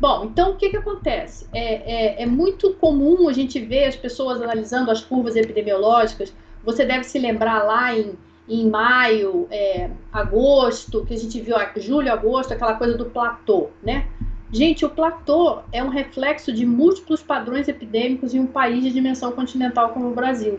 [0.00, 1.46] Bom, então o que, que acontece?
[1.52, 6.32] É, é, é muito comum a gente ver as pessoas analisando as curvas epidemiológicas.
[6.64, 8.14] Você deve se lembrar lá em,
[8.48, 14.08] em maio, é, agosto, que a gente viu, julho, agosto, aquela coisa do platô, né?
[14.50, 19.30] Gente, o platô é um reflexo de múltiplos padrões epidêmicos em um país de dimensão
[19.32, 20.58] continental como o Brasil.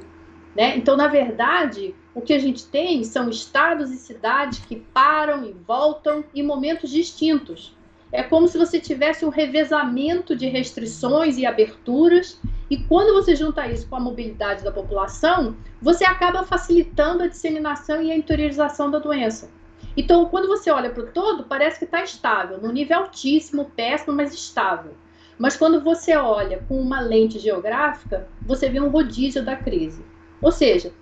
[0.56, 0.78] Né?
[0.78, 5.56] Então, na verdade, o que a gente tem são estados e cidades que param e
[5.68, 7.76] voltam em momentos distintos.
[8.12, 13.68] É como se você tivesse um revezamento de restrições e aberturas, e quando você junta
[13.68, 19.00] isso com a mobilidade da população, você acaba facilitando a disseminação e a interiorização da
[19.00, 19.50] doença.
[20.00, 24.16] Então, quando você olha para o todo, parece que está estável, num nível altíssimo, péssimo,
[24.16, 24.94] mas estável.
[25.38, 30.02] Mas quando você olha com uma lente geográfica, você vê um rodízio da crise.
[30.42, 30.94] Ou seja,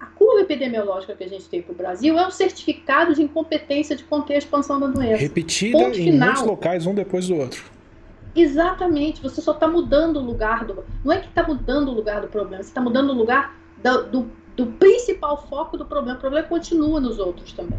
[0.00, 3.94] a curva epidemiológica que a gente tem para o Brasil é um certificado de incompetência
[3.94, 5.22] de conter a expansão da doença.
[5.22, 6.28] Repetida Ponto em final.
[6.30, 7.62] muitos locais, um depois do outro.
[8.34, 10.84] Exatamente, você só está mudando o lugar do.
[11.04, 14.02] Não é que está mudando o lugar do problema, você está mudando o lugar do,
[14.02, 16.18] do, do principal foco do problema.
[16.18, 17.78] O problema continua nos outros também.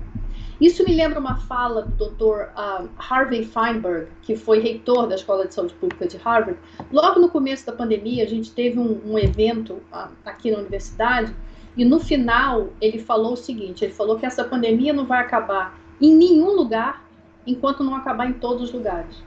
[0.63, 2.47] Isso me lembra uma fala do Dr.
[2.56, 6.58] Uh, Harvey Feinberg, que foi reitor da Escola de Saúde Pública de Harvard.
[6.89, 11.36] Logo no começo da pandemia, a gente teve um, um evento uh, aqui na universidade
[11.76, 15.78] e no final ele falou o seguinte: ele falou que essa pandemia não vai acabar
[15.99, 17.04] em nenhum lugar
[17.45, 19.21] enquanto não acabar em todos os lugares.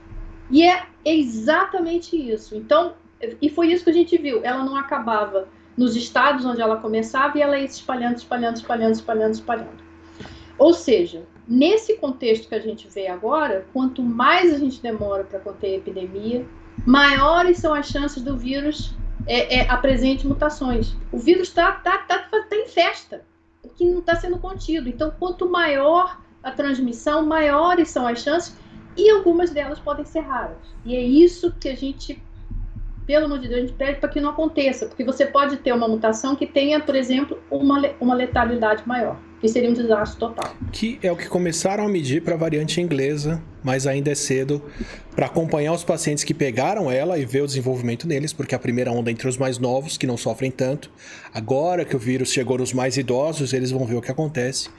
[0.49, 2.55] E é exatamente isso.
[2.55, 2.93] Então,
[3.39, 4.43] e foi isso que a gente viu.
[4.43, 5.47] Ela não acabava
[5.77, 9.86] nos estados onde ela começava e ela ia se espalhando, espalhando, espalhando, espalhando, espalhando.
[10.57, 15.39] Ou seja, nesse contexto que a gente vê agora, quanto mais a gente demora para
[15.39, 16.45] conter a epidemia,
[16.85, 18.93] maiores são as chances do vírus
[19.25, 20.95] é, é, apresente mutações.
[21.11, 23.23] O vírus está tá, tá, tá em festa,
[23.75, 24.89] que não está sendo contido.
[24.89, 28.55] Então, quanto maior a transmissão, maiores são as chances
[28.95, 30.57] e algumas delas podem ser raras.
[30.83, 32.21] E é isso que a gente
[33.07, 35.71] pelo amor de Deus, a gente pede para que não aconteça, porque você pode ter
[35.71, 40.53] uma mutação que tenha, por exemplo, uma, uma letalidade maior, que seria um desastre total.
[40.73, 44.61] Que é o que começaram a medir para a variante inglesa, mas ainda é cedo
[45.15, 48.91] para acompanhar os pacientes que pegaram ela e ver o desenvolvimento deles, porque a primeira
[48.91, 50.91] onda é entre os mais novos, que não sofrem tanto.
[51.33, 54.69] Agora que o vírus chegou nos mais idosos, eles vão ver o que acontece.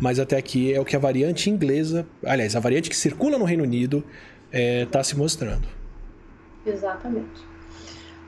[0.00, 3.44] Mas até aqui é o que a variante inglesa, aliás, a variante que circula no
[3.44, 4.02] Reino Unido,
[4.50, 5.68] está é, tá se mostrando.
[6.64, 7.53] Exatamente.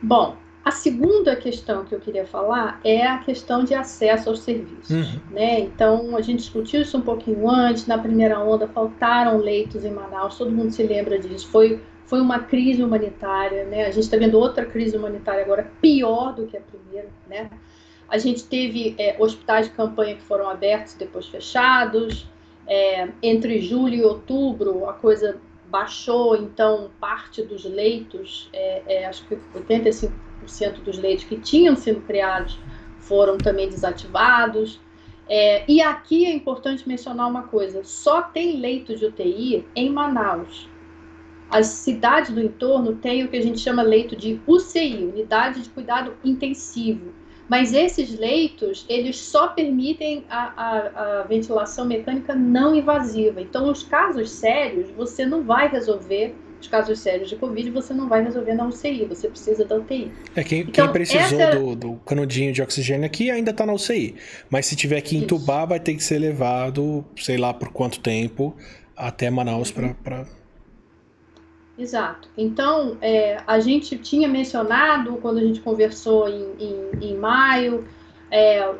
[0.02, 4.90] Bom, a segunda questão que eu queria falar é a questão de acesso aos serviços.
[4.90, 5.20] Uhum.
[5.30, 5.60] Né?
[5.60, 7.86] Então, a gente discutiu isso um pouquinho antes.
[7.86, 11.46] Na primeira onda, faltaram leitos em Manaus, todo mundo se lembra disso.
[11.46, 13.64] Foi, foi uma crise humanitária.
[13.64, 13.84] Né?
[13.86, 17.10] A gente está vendo outra crise humanitária agora, pior do que a primeira.
[17.28, 17.48] Né?
[18.08, 22.26] A gente teve é, hospitais de campanha que foram abertos e depois fechados.
[22.66, 25.36] É, entre julho e outubro, a coisa
[25.68, 30.10] baixou, então, parte dos leitos, é, é, acho que 85%
[30.84, 32.58] dos leitos que tinham sido criados
[33.00, 34.80] foram também desativados.
[35.28, 40.68] É, e aqui é importante mencionar uma coisa: só tem leito de UTI em Manaus.
[41.48, 45.68] As cidades do entorno têm o que a gente chama leito de UCI, Unidade de
[45.68, 47.12] Cuidado Intensivo
[47.48, 53.40] mas esses leitos, eles só permitem a, a, a, ventilação mecânica não invasiva.
[53.40, 58.08] Então, os casos sérios, você não vai resolver, os casos sérios de Covid, você não
[58.08, 60.10] vai resolver na UCI, você precisa da UTI.
[60.34, 61.58] É, quem, então, quem precisou essa...
[61.58, 64.16] do, do, canudinho de oxigênio aqui ainda está na UCI.
[64.50, 65.68] Mas se tiver que entubar, Isso.
[65.68, 68.56] vai ter que ser levado, sei lá por quanto tempo,
[68.96, 69.94] até Manaus uhum.
[70.02, 70.26] para
[71.78, 72.28] Exato.
[72.36, 77.86] Então, é, a gente tinha mencionado, quando a gente conversou em, em, em maio,
[78.30, 78.74] é,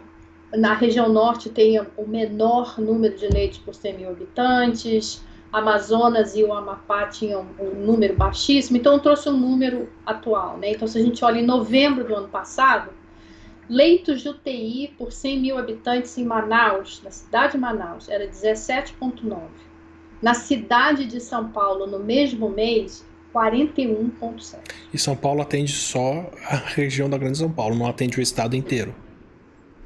[0.55, 6.43] na região norte tem o menor número de leitos por 100 mil habitantes, Amazonas e
[6.43, 10.57] o Amapá tinham um número baixíssimo, então trouxe um número atual.
[10.57, 10.73] Né?
[10.73, 12.91] Então, se a gente olha em novembro do ano passado,
[13.69, 19.66] leitos de UTI por 100 mil habitantes em Manaus, na cidade de Manaus, era 17,9
[20.23, 24.59] na cidade de São Paulo, no mesmo mês, 41,7.
[24.93, 28.57] E São Paulo atende só a região da Grande São Paulo, não atende o estado
[28.57, 28.95] inteiro.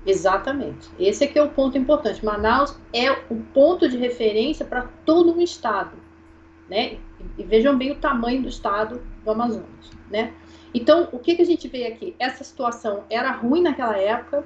[0.07, 0.89] Exatamente.
[0.99, 2.25] Esse aqui é o ponto importante.
[2.25, 5.93] Manaus é o ponto de referência para todo o estado,
[6.69, 6.97] né?
[7.37, 10.33] E vejam bem o tamanho do estado do Amazonas, né?
[10.73, 12.15] Então, o que, que a gente vê aqui?
[12.19, 14.45] Essa situação era ruim naquela época,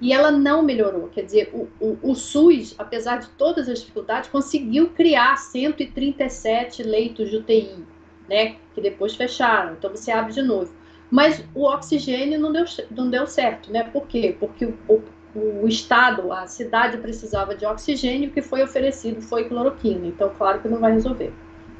[0.00, 1.08] e ela não melhorou.
[1.08, 7.30] Quer dizer, o, o, o, SUS, apesar de todas as dificuldades, conseguiu criar 137 leitos
[7.30, 7.84] de UTI,
[8.28, 9.72] né, que depois fecharam.
[9.72, 10.72] Então você abre de novo.
[11.10, 13.84] Mas o oxigênio não deu, não deu certo, né?
[13.84, 14.36] Por quê?
[14.38, 15.02] Porque o,
[15.34, 20.06] o estado, a cidade precisava de oxigênio, o que foi oferecido foi cloroquina.
[20.06, 21.32] Então, claro que não vai resolver,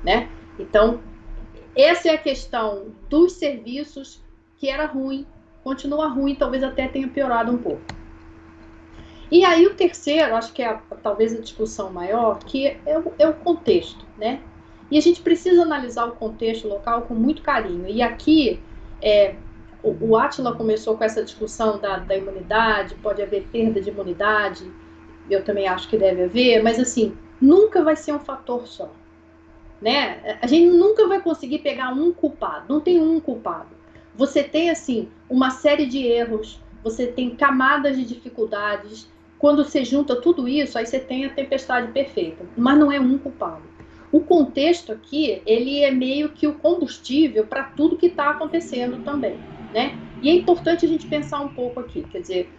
[0.05, 0.29] né?
[0.59, 1.01] Então,
[1.75, 4.23] essa é a questão dos serviços
[4.59, 5.27] que era ruim,
[5.65, 7.83] continua ruim, talvez até tenha piorado um pouco.
[9.31, 13.13] E aí o terceiro, acho que é a, talvez a discussão maior, que é o,
[13.19, 14.41] é o contexto, né?
[14.91, 17.89] E a gente precisa analisar o contexto local com muito carinho.
[17.89, 18.61] E aqui
[19.03, 19.35] é,
[19.83, 24.71] o, o Atila começou com essa discussão da, da imunidade, pode haver perda de imunidade,
[25.29, 28.91] eu também acho que deve haver, mas assim, nunca vai ser um fator só.
[29.81, 30.39] Né?
[30.41, 33.77] A gente nunca vai conseguir pegar um culpado, não tem um culpado.
[34.15, 40.17] Você tem assim uma série de erros, você tem camadas de dificuldades, quando você junta
[40.17, 43.63] tudo isso, aí você tem a tempestade perfeita, mas não é um culpado.
[44.11, 49.39] O contexto aqui, ele é meio que o combustível para tudo que está acontecendo também,
[49.75, 49.99] né?
[50.23, 52.51] E é importante a gente pensar um pouco aqui, quer dizer,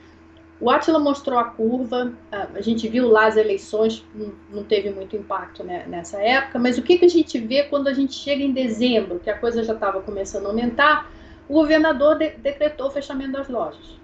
[0.59, 4.03] o Atila mostrou a curva, a gente viu lá as eleições,
[4.51, 7.88] não teve muito impacto né, nessa época, mas o que, que a gente vê quando
[7.88, 11.11] a gente chega em dezembro, que a coisa já estava começando a aumentar,
[11.47, 13.99] o governador de decretou o fechamento das lojas.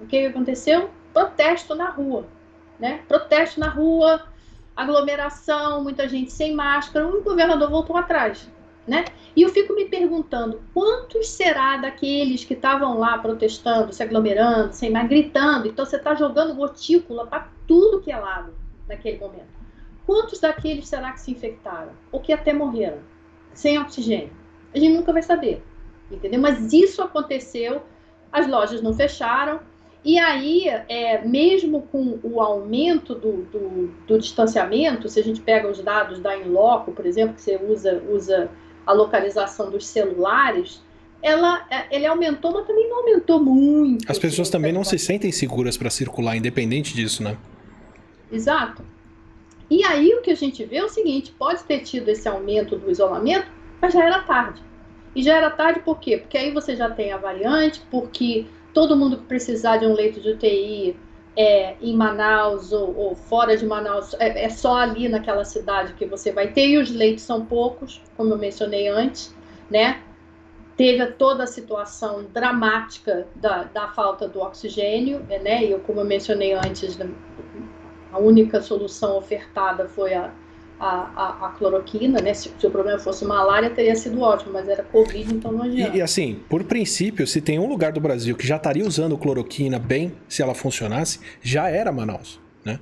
[0.00, 0.90] O que, que aconteceu?
[1.12, 2.26] Protesto na rua,
[2.78, 3.02] né?
[3.08, 4.22] Protesto na rua,
[4.76, 8.48] aglomeração, muita gente sem máscara, o governador voltou atrás.
[8.84, 9.04] Né?
[9.36, 14.90] E eu fico me perguntando quantos será daqueles que estavam lá protestando, se aglomerando, sem
[14.90, 15.68] mais, gritando.
[15.68, 18.52] Então você está jogando gotícula para tudo que é lado
[18.88, 19.52] naquele momento.
[20.04, 21.92] Quantos daqueles será que se infectaram?
[22.10, 22.98] Ou que até morreram?
[23.54, 24.32] Sem oxigênio?
[24.74, 25.62] A gente nunca vai saber.
[26.10, 26.40] Entendeu?
[26.40, 27.82] Mas isso aconteceu,
[28.32, 29.60] as lojas não fecharam,
[30.04, 35.68] e aí, é, mesmo com o aumento do, do, do, distanciamento, se a gente pega
[35.68, 38.50] os dados da Inloco, por exemplo, que você usa, usa
[38.84, 40.82] a localização dos celulares,
[41.22, 44.10] ela, é, ele aumentou, mas também não aumentou muito.
[44.10, 47.38] As pessoas assim, também não se sentem seguras para circular, independente disso, né?
[48.30, 48.84] Exato.
[49.70, 52.76] E aí o que a gente vê é o seguinte: pode ter tido esse aumento
[52.76, 53.46] do isolamento,
[53.80, 54.60] mas já era tarde.
[55.14, 56.18] E já era tarde por quê?
[56.18, 60.20] Porque aí você já tem a variante, porque todo mundo que precisar de um leito
[60.20, 60.96] de UTI
[61.36, 66.06] é, em Manaus ou, ou fora de Manaus, é, é, só ali naquela cidade que
[66.06, 69.34] você vai ter, e os leitos são poucos, como eu mencionei antes,
[69.70, 70.02] né?
[70.76, 75.64] Teve toda a situação dramática da, da falta do oxigênio, né?
[75.64, 76.98] E eu, como eu mencionei antes,
[78.10, 80.32] a única solução ofertada foi a,
[80.82, 82.34] a, a, a cloroquina, né?
[82.34, 85.96] Se, se, o problema fosse malária, teria sido ótimo, mas era Covid, então não adianta.
[85.96, 89.16] E, e, assim, por princípio, se tem um lugar do Brasil que já estaria usando
[89.16, 92.80] cloroquina bem, se ela funcionasse, já era Manaus, né?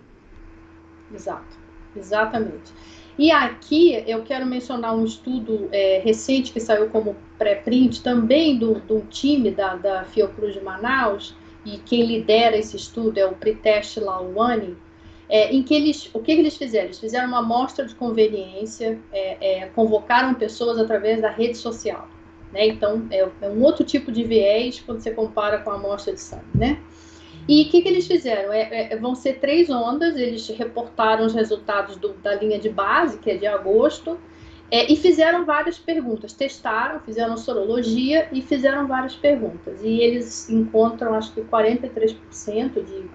[1.14, 1.58] Exato,
[1.94, 2.72] exatamente.
[3.18, 8.80] E aqui eu quero mencionar um estudo é, recente que saiu como pré-print também do,
[8.80, 11.36] do time da, da Fiocruz de Manaus,
[11.66, 14.74] e quem lidera esse estudo é o Pritesh Lalwani,
[15.30, 16.86] é, em que eles, o que eles fizeram?
[16.86, 22.08] Eles fizeram uma amostra de conveniência, é, é, convocaram pessoas através da rede social.
[22.52, 22.66] Né?
[22.66, 26.20] Então, é, é, um outro tipo de viés quando você compara com a amostra de
[26.20, 26.44] sangue.
[26.52, 26.80] Né?
[27.48, 28.52] E o que, que eles fizeram?
[28.52, 33.18] É, é, vão ser três ondas, eles reportaram os resultados do, da linha de base,
[33.18, 34.18] que é de agosto,
[34.70, 39.80] é, e fizeram várias perguntas, testaram, fizeram sorologia e fizeram várias perguntas.
[39.82, 43.10] E eles encontram, acho que 43% de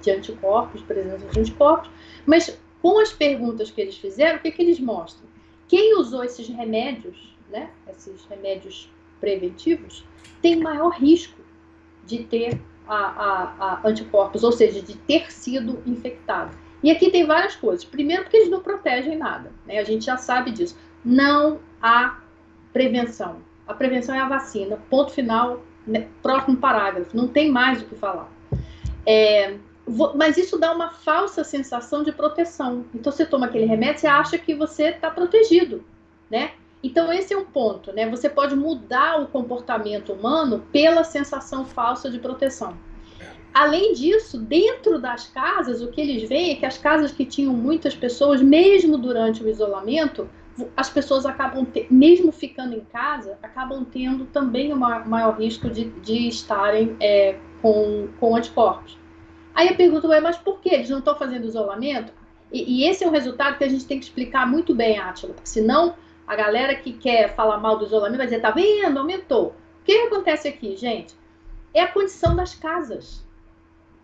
[0.00, 1.90] de anticorpos, presença de anticorpos.
[2.24, 5.28] Mas com as perguntas que eles fizeram, o que, que eles mostram?
[5.66, 8.88] Quem usou esses remédios, né, esses remédios
[9.20, 10.04] preventivos,
[10.40, 11.40] tem maior risco
[12.04, 16.56] de ter a, a, a anticorpos, ou seja, de ter sido infectado.
[16.84, 17.82] E aqui tem várias coisas.
[17.82, 19.50] Primeiro, porque eles não protegem nada.
[19.66, 19.78] Né?
[19.78, 20.76] A gente já sabe disso.
[21.04, 22.20] Não há
[22.72, 23.38] prevenção.
[23.66, 24.78] A prevenção é a vacina.
[24.88, 26.08] Ponto final, né?
[26.22, 27.16] próximo parágrafo.
[27.16, 28.28] Não tem mais o que falar.
[29.06, 29.56] É,
[30.14, 32.84] mas isso dá uma falsa sensação de proteção.
[32.94, 35.84] Então, você toma aquele remédio, você acha que você está protegido,
[36.30, 36.52] né?
[36.82, 38.08] Então, esse é um ponto, né?
[38.10, 42.76] Você pode mudar o comportamento humano pela sensação falsa de proteção.
[43.54, 47.54] Além disso, dentro das casas, o que eles veem é que as casas que tinham
[47.54, 50.28] muitas pessoas, mesmo durante o isolamento,
[50.76, 55.68] as pessoas acabam, te, mesmo ficando em casa, acabam tendo também o maior, maior risco
[55.68, 58.98] de, de estarem é, com, com anticorpos.
[59.54, 62.12] Aí eu pergunto, ué, mas por que eles não estão fazendo isolamento?
[62.52, 65.34] E, e, esse é um resultado que a gente tem que explicar muito bem, Átila,
[65.34, 65.94] porque senão
[66.26, 69.48] a galera que quer falar mal do isolamento vai dizer, tá vendo, aumentou.
[69.80, 71.14] O que acontece aqui, gente?
[71.72, 73.24] É a condição das casas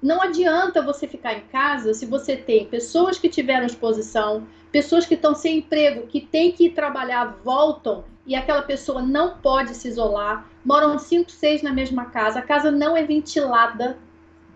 [0.03, 5.14] não adianta você ficar em casa se você tem pessoas que tiveram exposição, pessoas que
[5.14, 9.89] estão sem emprego, que têm que ir trabalhar, voltam e aquela pessoa não pode se
[9.89, 13.99] isolar, moram cinco, seis na mesma casa, a casa não é ventilada,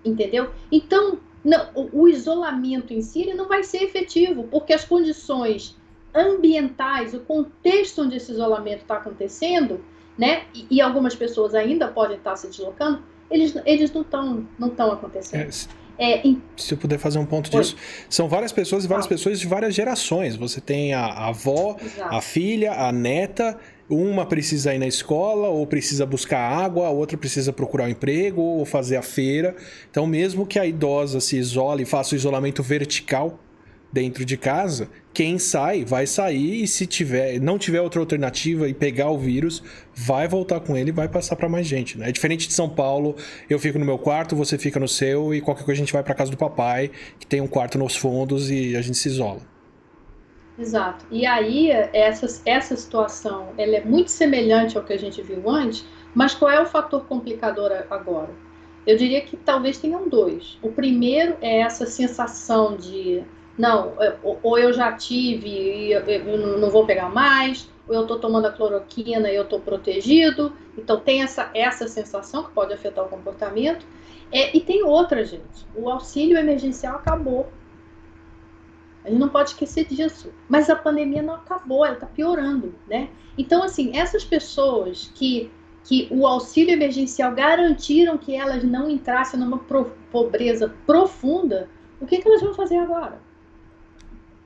[0.05, 0.51] entendeu?
[0.71, 5.77] Então, não, o, isolamento em si não vai ser efetivo, porque as condições
[6.15, 9.85] ambientais, o contexto onde esse isolamento está acontecendo,
[10.17, 10.45] né?
[10.55, 14.93] E, e algumas pessoas ainda podem estar se deslocando, eles, eles não estão não tão
[14.93, 15.49] acontecendo.
[15.49, 16.42] É, é, em...
[16.57, 17.76] Se eu puder fazer um ponto disso,
[18.09, 20.36] são várias pessoas e várias pessoas de várias gerações.
[20.36, 22.14] Você tem a, a avó, Exato.
[22.14, 23.59] a filha, a neta.
[23.88, 28.40] Uma precisa ir na escola, ou precisa buscar água, a outra precisa procurar um emprego,
[28.40, 29.55] ou fazer a feira.
[29.90, 33.38] Então, mesmo que a idosa se isole e faça o isolamento vertical,
[33.95, 38.75] dentro de casa, quem sai vai sair e se tiver, não tiver outra alternativa e
[38.75, 39.62] pegar o vírus,
[39.95, 42.09] vai voltar com ele e vai passar para mais gente, né?
[42.09, 43.15] É diferente de São Paulo,
[43.49, 46.03] eu fico no meu quarto, você fica no seu e qualquer coisa a gente vai
[46.03, 49.41] para casa do papai, que tem um quarto nos fundos e a gente se isola.
[50.59, 51.07] Exato.
[51.11, 55.87] E aí essa essa situação, ela é muito semelhante ao que a gente viu antes,
[56.12, 58.31] mas qual é o fator complicador agora?
[58.85, 60.59] Eu diria que talvez tenham dois.
[60.61, 63.23] O primeiro é essa sensação de
[63.57, 63.92] não,
[64.22, 68.52] ou eu já tive e eu não vou pegar mais, ou eu estou tomando a
[68.52, 70.52] cloroquina e eu estou protegido.
[70.76, 73.86] Então tem essa, essa sensação que pode afetar o comportamento.
[74.32, 75.66] É, e tem outra, gente.
[75.74, 77.52] O auxílio emergencial acabou.
[79.05, 80.32] A gente não pode esquecer disso.
[80.48, 83.11] Mas a pandemia não acabou, ela está piorando, né?
[83.38, 85.50] Então, assim, essas pessoas que,
[85.84, 89.59] que o auxílio emergencial garantiram que elas não entrassem numa
[90.11, 91.68] pobreza profunda,
[92.00, 93.24] o que, que elas vão fazer agora?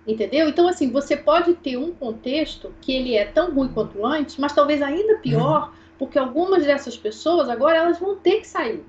[0.08, 0.48] Entendeu?
[0.48, 4.54] Então, assim, você pode ter um contexto que ele é tão ruim quanto antes, mas
[4.54, 8.82] talvez ainda pior, porque algumas dessas pessoas agora elas vão ter que sair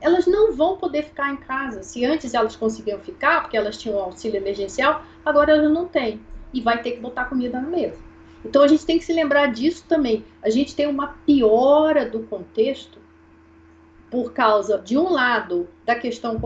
[0.00, 1.82] elas não vão poder ficar em casa.
[1.82, 6.20] Se antes elas conseguiam ficar, porque elas tinham auxílio emergencial, agora elas não têm.
[6.52, 7.98] E vai ter que botar comida na mesa.
[8.44, 10.24] Então a gente tem que se lembrar disso também.
[10.42, 12.98] A gente tem uma piora do contexto
[14.10, 16.40] por causa, de um lado, da questão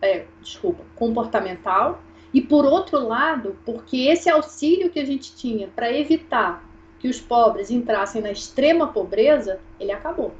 [0.00, 2.02] é, desculpa, comportamental,
[2.32, 6.68] e por outro lado, porque esse auxílio que a gente tinha para evitar
[6.98, 10.34] que os pobres entrassem na extrema pobreza, ele acabou.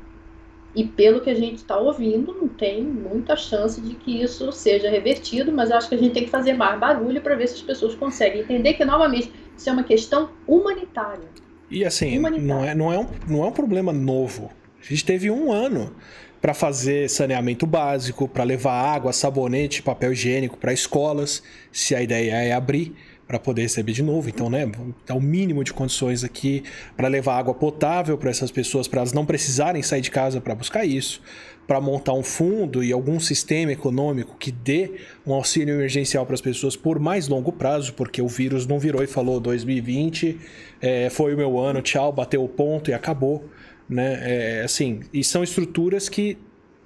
[0.75, 4.91] E pelo que a gente está ouvindo, não tem muita chance de que isso seja
[4.91, 7.63] revertido, mas acho que a gente tem que fazer mais barulho para ver se as
[7.63, 11.29] pessoas conseguem entender que, novamente, isso é uma questão humanitária.
[11.71, 14.51] E assim, não é, não, é um, não é um problema novo.
[14.81, 15.95] A gente teve um ano
[16.41, 22.33] para fazer saneamento básico, para levar água, sabonete, papel higiênico para escolas, se a ideia
[22.37, 22.95] é abrir
[23.29, 24.29] para poder receber de novo.
[24.29, 24.71] Então, né,
[25.07, 26.63] dá o mínimo de condições aqui
[26.97, 30.55] para levar água potável para essas pessoas, para elas não precisarem sair de casa para
[30.55, 31.21] buscar isso,
[31.67, 34.93] para montar um fundo e algum sistema econômico que dê
[35.27, 39.03] um auxílio emergencial para as pessoas por mais longo prazo, porque o vírus não virou
[39.03, 40.39] e falou 2020
[40.81, 43.45] é, foi o meu ano, tchau, bateu o ponto e acabou.
[43.89, 44.19] Né?
[44.21, 46.37] É, assim, e são estruturas que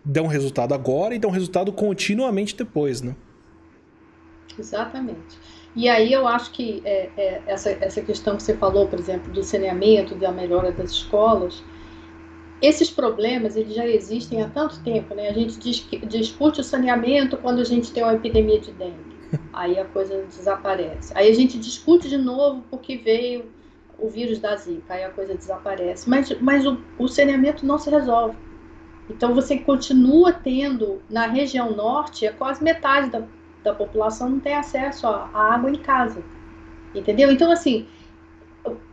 [0.05, 3.15] dão resultado agora e dão resultado continuamente depois, né?
[4.59, 5.39] Exatamente.
[5.75, 9.33] E aí eu acho que é, é, essa, essa questão que você falou, por exemplo,
[9.33, 11.63] do saneamento, da melhora das escolas,
[12.61, 15.29] esses problemas eles já existem há tanto tempo, né?
[15.29, 19.17] A gente diz, discute o saneamento quando a gente tem uma epidemia de dengue,
[19.53, 21.13] aí a coisa desaparece.
[21.17, 23.47] Aí a gente discute de novo porque veio
[24.03, 26.11] o vírus da Zika, aí a coisa desaparece.
[26.11, 28.37] Mas, mas o, o saneamento não se resolve.
[29.09, 33.23] Então você continua tendo na região norte é quase metade da
[33.63, 36.23] da população não tem acesso à água em casa.
[36.95, 37.31] Entendeu?
[37.31, 37.87] Então, assim,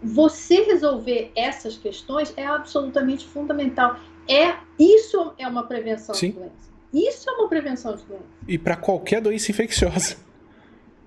[0.01, 3.97] você resolver essas questões é absolutamente fundamental.
[4.27, 6.31] É Isso é uma prevenção Sim.
[6.31, 6.69] de doença.
[6.93, 8.23] Isso é uma prevenção de doença.
[8.47, 10.17] E para qualquer doença infecciosa.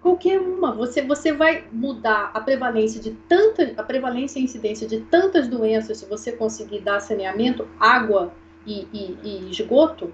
[0.02, 0.72] Qualquer uma.
[0.72, 5.98] Você, você vai mudar a prevalência de tanta, a prevalência e incidência de tantas doenças
[5.98, 8.32] se você conseguir dar saneamento, água
[8.66, 10.12] e, e, e esgoto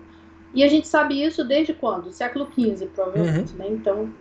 [0.55, 2.13] e a gente sabe isso desde quando?
[2.13, 3.59] Século XV, provavelmente, uhum.
[3.59, 3.67] né?
[3.69, 4.13] Então,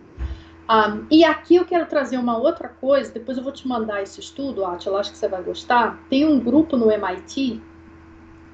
[0.70, 4.20] um, e aqui eu quero trazer uma outra coisa, depois eu vou te mandar esse
[4.20, 5.98] estudo, Atila, acho que você vai gostar.
[6.10, 7.62] Tem um grupo no MIT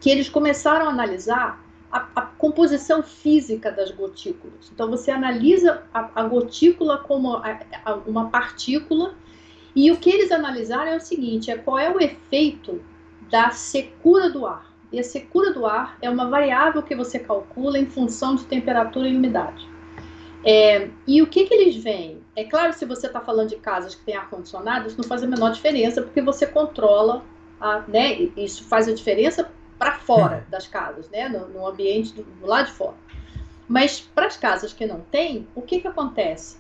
[0.00, 1.63] que eles começaram a analisar
[1.94, 4.68] a, a composição física das gotículas.
[4.72, 7.60] Então, você analisa a, a gotícula como a,
[8.04, 9.14] uma partícula,
[9.76, 12.82] e o que eles analisaram é o seguinte: é qual é o efeito
[13.30, 14.74] da secura do ar.
[14.90, 19.08] E a secura do ar é uma variável que você calcula em função de temperatura
[19.08, 19.68] e umidade.
[20.44, 22.18] É, e o que, que eles veem?
[22.36, 25.26] É claro, se você está falando de casas que têm ar-condicionado, isso não faz a
[25.26, 27.24] menor diferença, porque você controla,
[27.60, 28.30] a, né?
[28.36, 31.28] Isso faz a diferença para fora das casas, né?
[31.28, 32.94] No, no ambiente do, do lado de fora.
[33.68, 36.58] Mas para as casas que não têm, o que, que acontece?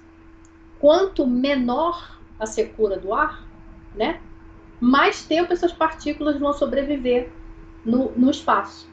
[0.80, 3.46] Quanto menor a secura do ar,
[3.94, 4.20] né?
[4.80, 7.30] Mais tempo essas partículas vão sobreviver
[7.84, 8.88] no, no espaço.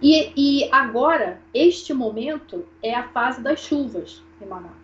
[0.00, 4.74] E, e agora, este momento é a fase das chuvas em Manaus.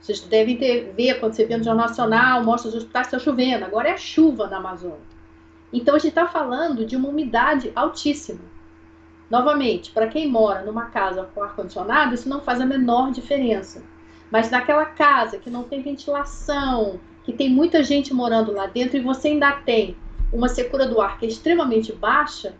[0.00, 3.64] Vocês devem ter ver quando você vê no Jornal Nacional, mostra os hospitais está chovendo.
[3.64, 5.07] Agora é chuva na Amazônia.
[5.72, 8.40] Então a gente está falando de uma umidade altíssima.
[9.30, 13.82] Novamente, para quem mora numa casa com ar-condicionado, isso não faz a menor diferença.
[14.30, 19.02] Mas naquela casa que não tem ventilação, que tem muita gente morando lá dentro e
[19.02, 19.96] você ainda tem
[20.32, 22.54] uma secura do ar que é extremamente baixa,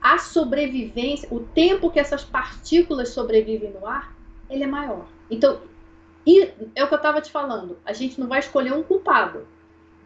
[0.00, 4.14] a sobrevivência, o tempo que essas partículas sobrevivem no ar,
[4.50, 5.06] ele é maior.
[5.30, 5.60] Então,
[6.74, 9.46] é o que eu estava te falando, a gente não vai escolher um culpado,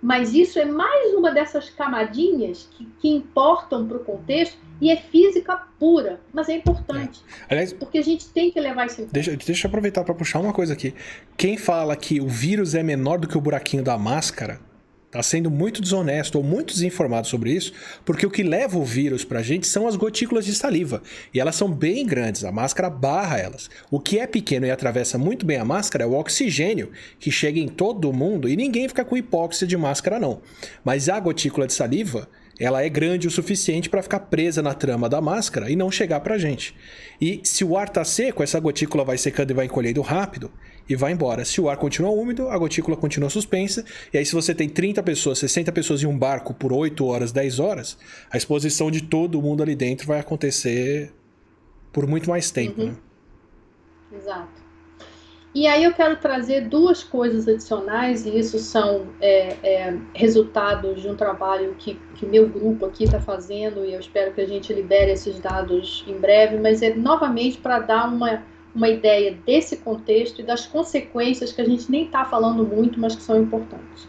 [0.06, 4.96] mas isso é mais uma dessas camadinhas que, que importam para o contexto e é
[4.96, 7.20] física pura, mas é importante.
[7.48, 7.54] É.
[7.54, 9.14] Aliás, porque a gente tem que levar isso em conta.
[9.14, 10.94] Deixa, deixa eu aproveitar para puxar uma coisa aqui.
[11.36, 14.60] Quem fala que o vírus é menor do que o buraquinho da máscara
[15.16, 17.72] Está sendo muito desonesto ou muito desinformado sobre isso,
[18.04, 21.02] porque o que leva o vírus para a gente são as gotículas de saliva.
[21.32, 23.70] E elas são bem grandes, a máscara barra elas.
[23.90, 27.58] O que é pequeno e atravessa muito bem a máscara é o oxigênio, que chega
[27.58, 30.42] em todo mundo e ninguém fica com hipóxia de máscara, não.
[30.84, 32.28] Mas a gotícula de saliva,
[32.60, 36.20] ela é grande o suficiente para ficar presa na trama da máscara e não chegar
[36.20, 36.74] para a gente.
[37.18, 40.52] E se o ar está seco, essa gotícula vai secando e vai encolhendo rápido
[40.88, 41.44] e vai embora.
[41.44, 43.84] Se o ar continua úmido, a gotícula continua suspensa.
[44.12, 47.32] E aí, se você tem 30 pessoas, 60 pessoas em um barco por 8 horas,
[47.32, 47.98] 10 horas,
[48.30, 51.12] a exposição de todo mundo ali dentro vai acontecer
[51.92, 52.80] por muito mais tempo.
[52.80, 52.88] Uhum.
[52.88, 52.96] Né?
[54.12, 54.66] Exato.
[55.56, 61.08] E aí eu quero trazer duas coisas adicionais, e isso são é, é, resultados de
[61.08, 64.70] um trabalho que, que meu grupo aqui está fazendo, e eu espero que a gente
[64.74, 68.42] libere esses dados em breve, mas é novamente para dar uma,
[68.76, 73.16] uma ideia desse contexto e das consequências que a gente nem está falando muito, mas
[73.16, 74.06] que são importantes.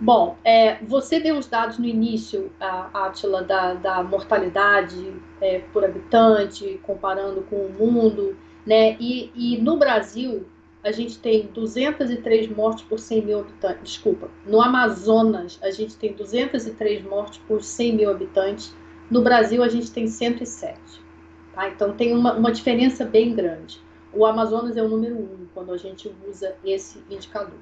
[0.00, 6.78] Bom, é, você deu os dados no início, Atila, da, da mortalidade é, por habitante,
[6.82, 8.96] comparando com o mundo, né?
[9.00, 10.44] E, e no Brasil,
[10.82, 13.92] a gente tem 203 mortes por 100 mil habitantes.
[13.92, 18.74] Desculpa, no Amazonas, a gente tem 203 mortes por 100 mil habitantes.
[19.08, 21.05] No Brasil, a gente tem 107.
[21.56, 21.68] Tá?
[21.68, 23.80] Então, tem uma, uma diferença bem grande.
[24.12, 27.58] O Amazonas é o número um quando a gente usa esse indicador.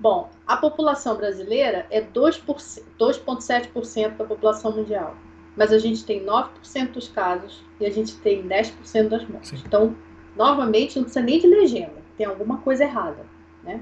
[0.00, 5.14] Bom, a população brasileira é 2,7% da população mundial.
[5.54, 9.50] Mas a gente tem 9% dos casos e a gente tem 10% das mortes.
[9.50, 9.62] Sim.
[9.66, 9.94] Então,
[10.34, 13.26] novamente, não precisa nem de legenda tem alguma coisa errada,
[13.62, 13.80] né?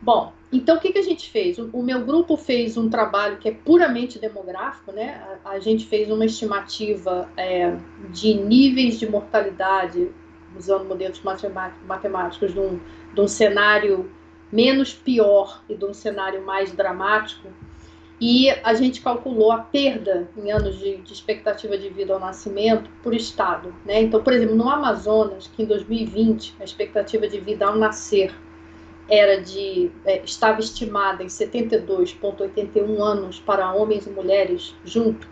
[0.00, 1.58] Bom, então o que, que a gente fez?
[1.58, 5.22] O, o, meu grupo fez um trabalho que é puramente demográfico, né?
[5.44, 7.76] A, a gente fez uma estimativa é,
[8.10, 10.10] de níveis de mortalidade,
[10.56, 11.22] usando modelos
[11.86, 12.80] matemáticos, de um,
[13.14, 14.10] de um cenário
[14.50, 17.48] menos pior e de um cenário mais dramático
[18.20, 22.90] e a gente calculou a perda em anos de, de, expectativa de vida ao nascimento
[23.02, 23.74] por estado.
[23.84, 24.02] Né?
[24.02, 28.34] Então, por exemplo, no Amazonas, que em 2020 a expectativa de vida ao nascer
[29.10, 35.28] era de é, estava estimada em 72,81 anos para homens e mulheres junto,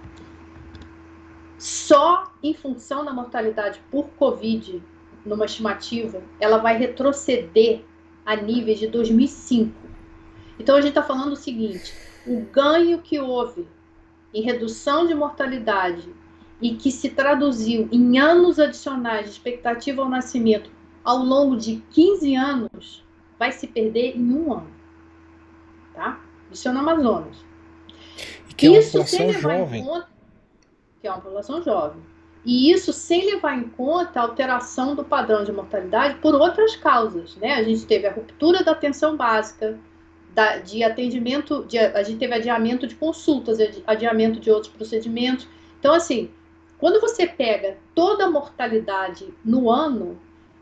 [1.56, 4.82] só em função da mortalidade por Covid,
[5.24, 7.82] numa estimativa, ela vai retroceder
[8.24, 9.72] a níveis de 2005.
[10.58, 11.92] Então a gente está falando o seguinte
[12.28, 13.66] o ganho que houve
[14.34, 16.14] em redução de mortalidade
[16.60, 20.70] e que se traduziu em anos adicionais de expectativa ao nascimento
[21.02, 23.04] ao longo de 15 anos,
[23.38, 24.70] vai se perder em um ano.
[25.94, 26.20] Tá?
[26.50, 27.44] Isso é no Amazonas.
[28.48, 29.84] E que é uma população jovem.
[29.84, 30.08] Conta,
[31.00, 32.02] que é uma população jovem.
[32.44, 37.36] E isso sem levar em conta a alteração do padrão de mortalidade por outras causas.
[37.36, 37.54] Né?
[37.54, 39.78] A gente teve a ruptura da atenção básica,
[40.32, 45.48] da, de atendimento, de, a gente teve adiamento de consultas, adiamento de outros procedimentos.
[45.78, 46.30] Então, assim,
[46.78, 50.18] quando você pega toda a mortalidade no ano,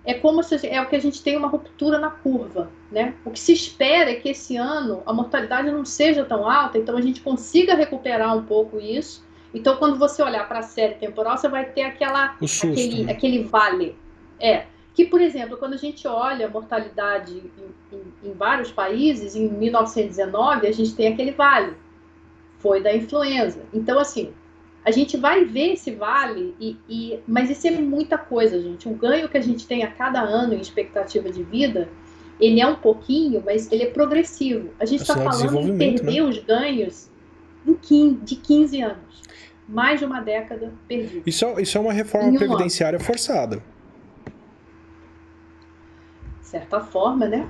[0.07, 3.14] é como se é o que a gente tem uma ruptura na curva, né?
[3.24, 6.96] O que se espera é que esse ano a mortalidade não seja tão alta, então
[6.96, 9.26] a gente consiga recuperar um pouco isso.
[9.52, 13.12] Então, quando você olhar para a série temporal, você vai ter aquela susto, aquele, né?
[13.12, 13.96] aquele vale.
[14.38, 19.34] É, que, por exemplo, quando a gente olha a mortalidade em, em, em, vários países,
[19.34, 21.74] em 1919, a gente tem aquele vale,
[22.59, 23.62] foi da influenza.
[23.74, 24.32] Então, assim,
[24.87, 28.89] a gente vai ver esse vale, e, e, mas isso é muita coisa, gente.
[28.89, 31.89] O ganho que a gente tem a cada ano em expectativa de vida,
[32.41, 34.70] ele é um pouquinho, mas ele é progressivo.
[34.78, 36.22] A gente está falando em perder né?
[36.22, 37.11] os ganhos
[38.22, 39.22] de 15 anos.
[39.68, 41.22] Mais de uma década perdida.
[41.26, 43.05] Isso, é, isso é uma reforma previdenciária ano.
[43.05, 43.61] forçada
[46.47, 47.49] certa forma, né?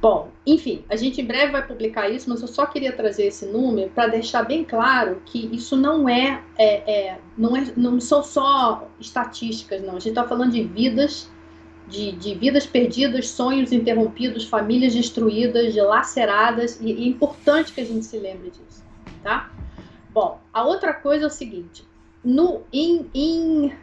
[0.00, 3.44] Bom, enfim, a gente em breve vai publicar isso, mas eu só queria trazer esse
[3.46, 8.22] número para deixar bem claro que isso não é, é, é, não é, não são
[8.22, 9.96] só estatísticas, não.
[9.96, 11.28] A gente está falando de vidas,
[11.88, 18.06] de, de, vidas perdidas, sonhos interrompidos, famílias destruídas, dilaceradas, e, é importante que a gente
[18.06, 18.84] se lembre disso,
[19.24, 19.50] tá?
[20.10, 21.84] Bom, a outra coisa é o seguinte:
[22.24, 22.62] no,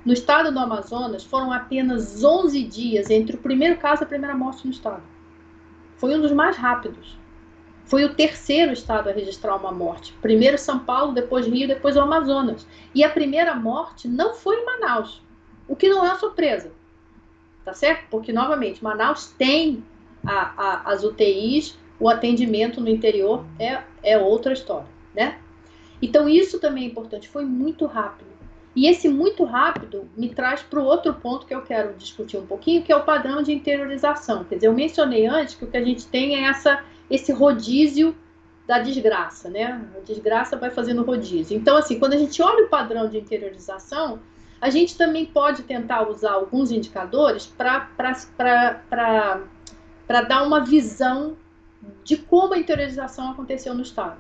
[0.06, 4.34] no estado do Amazonas, foram apenas 11 dias entre o primeiro caso e a primeira
[4.34, 5.04] morte no estado.
[5.98, 7.18] Foi um dos mais rápidos.
[7.86, 10.14] Foi o terceiro estado a registrar uma morte.
[10.22, 12.66] Primeiro São Paulo, depois Rio, depois o Amazonas.
[12.94, 15.22] E a primeira morte não foi em Manaus,
[15.68, 16.72] o que não é uma surpresa.
[17.64, 18.06] Tá certo?
[18.10, 19.84] Porque, novamente, Manaus tem
[20.26, 25.40] a, a, as UTIs, o atendimento no interior é, é outra história, né?
[26.02, 28.35] Então, isso também é importante, foi muito rápido.
[28.76, 32.46] E esse muito rápido me traz para o outro ponto que eu quero discutir um
[32.46, 34.44] pouquinho, que é o padrão de interiorização.
[34.44, 38.14] Quer dizer, eu mencionei antes que o que a gente tem é essa, esse rodízio
[38.68, 39.82] da desgraça, né?
[39.96, 41.56] A desgraça vai fazendo rodízio.
[41.56, 44.20] Então, assim, quando a gente olha o padrão de interiorização,
[44.60, 47.88] a gente também pode tentar usar alguns indicadores para
[50.28, 51.38] dar uma visão
[52.04, 54.18] de como a interiorização aconteceu no Estado.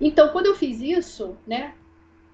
[0.00, 1.72] Então, quando eu fiz isso, né,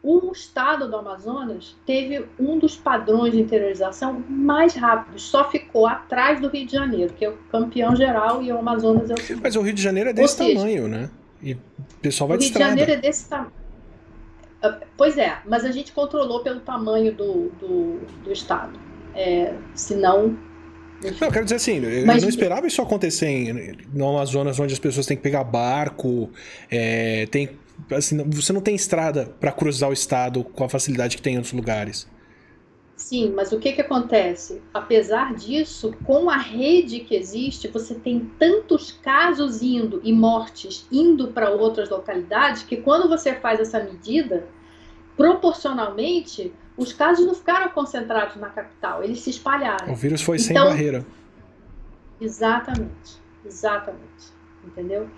[0.02, 6.40] o estado do Amazonas teve um dos padrões de interiorização mais rápidos, só ficou atrás
[6.40, 9.42] do Rio de Janeiro, que é o campeão geral e o Amazonas é o segundo.
[9.42, 11.10] Mas o Rio de Janeiro é desse seja, tamanho, né?
[11.42, 11.60] E o
[12.00, 13.52] pessoal vai O Rio de, de Janeiro é desse tamanho.
[14.96, 18.78] Pois é, mas a gente controlou pelo tamanho do, do, do estado.
[19.14, 20.38] É, senão
[21.02, 22.22] não, eu quero dizer assim, eu Mas...
[22.22, 26.30] não esperava isso acontecer em, em Amazonas, onde as pessoas têm que pegar barco,
[26.70, 27.48] é, tem,
[27.90, 31.36] assim, você não tem estrada para cruzar o estado com a facilidade que tem em
[31.36, 32.08] outros lugares.
[33.00, 34.60] Sim, mas o que, que acontece?
[34.74, 41.28] Apesar disso, com a rede que existe, você tem tantos casos indo e mortes indo
[41.28, 44.46] para outras localidades que quando você faz essa medida,
[45.16, 49.92] proporcionalmente, os casos não ficaram concentrados na capital, eles se espalharam.
[49.92, 51.06] O vírus foi então, sem barreira.
[52.20, 54.26] Exatamente, exatamente,
[54.64, 55.08] entendeu?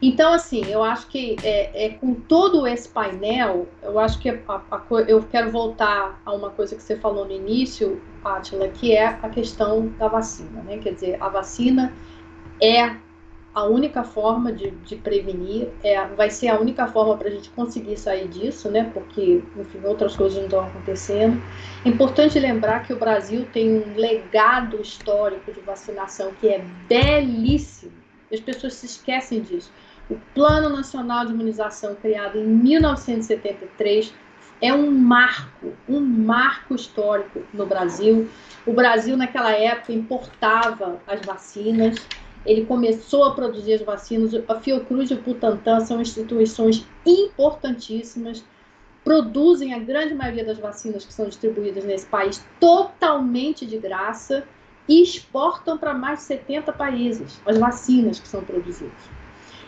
[0.00, 4.40] Então, assim, eu acho que é, é com todo esse painel, eu acho que a,
[4.48, 9.06] a, eu quero voltar a uma coisa que você falou no início, Atila, que é
[9.06, 10.78] a questão da vacina, né?
[10.78, 11.92] Quer dizer, a vacina
[12.60, 12.96] é
[13.54, 17.50] a única forma de, de prevenir, é, vai ser a única forma para a gente
[17.50, 18.90] conseguir sair disso, né?
[18.94, 21.40] Porque, enfim, outras coisas não estão acontecendo.
[21.84, 28.01] É importante lembrar que o Brasil tem um legado histórico de vacinação que é belíssimo.
[28.32, 29.70] As pessoas se esquecem disso.
[30.10, 34.12] O Plano Nacional de Imunização, criado em 1973,
[34.60, 38.28] é um marco, um marco histórico no Brasil.
[38.66, 41.96] O Brasil, naquela época, importava as vacinas
[42.44, 44.32] ele começou a produzir as vacinas.
[44.48, 48.44] A Fiocruz e o Butantan são instituições importantíssimas,
[49.04, 54.44] produzem a grande maioria das vacinas que são distribuídas nesse país totalmente de graça
[54.88, 58.92] e exportam para mais de 70 países as vacinas que são produzidas.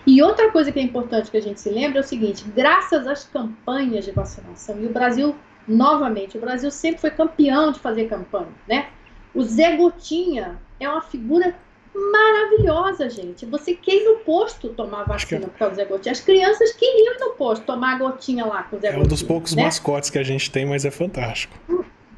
[0.07, 3.07] E outra coisa que é importante que a gente se lembre é o seguinte: graças
[3.07, 5.35] às campanhas de vacinação, e o Brasil,
[5.67, 8.89] novamente, o Brasil sempre foi campeão de fazer campanha, né?
[9.35, 11.55] O Zé Gotinha é uma figura
[11.95, 13.47] maravilhosa, gente.
[13.47, 15.47] Você quer ir no posto tomar vacina que...
[15.47, 16.13] por causa do Zé Gotinha.
[16.13, 19.03] As crianças queriam ir no posto tomar a gotinha lá com o Zé Gotinha.
[19.03, 19.65] É um dos poucos né?
[19.65, 21.57] mascotes que a gente tem, mas é fantástico.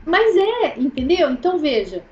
[0.05, 1.30] Mas é, entendeu?
[1.30, 2.03] Então veja,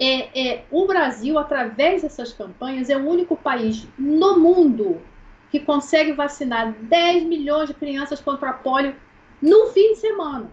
[0.00, 5.00] é, é, o Brasil, através dessas campanhas, é o único país no mundo
[5.50, 8.94] que consegue vacinar 10 milhões de crianças contra a polio
[9.40, 10.50] no fim de semana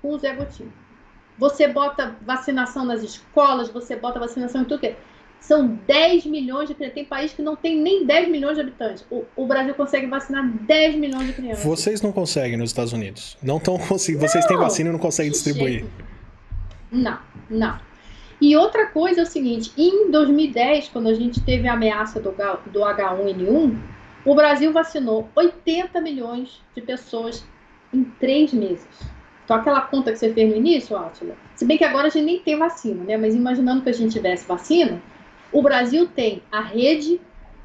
[0.00, 0.72] com o Zé Gotinha.
[1.38, 4.96] Você bota vacinação nas escolas, você bota vacinação em tudo que é.
[5.40, 6.94] São 10 milhões de crianças.
[6.94, 9.06] Tem país que não tem nem 10 milhões de habitantes.
[9.08, 11.64] O, o, Brasil consegue vacinar 10 milhões de crianças.
[11.64, 13.38] Vocês não conseguem nos Estados Unidos.
[13.40, 14.26] Não estão conseguindo.
[14.26, 15.86] Vocês têm vacina e não conseguem distribuir.
[16.90, 17.87] Não, não.
[18.40, 22.30] E outra coisa é o seguinte: em 2010, quando a gente teve a ameaça do,
[22.30, 23.78] do H1N1,
[24.24, 27.44] o Brasil vacinou 80 milhões de pessoas
[27.92, 28.86] em três meses.
[29.44, 32.24] Então, aquela conta que você fez no início, Átila, se bem que agora a gente
[32.24, 33.16] nem tem vacina, né?
[33.16, 35.00] Mas imaginando que a gente tivesse vacina,
[35.50, 37.18] o Brasil tem a rede,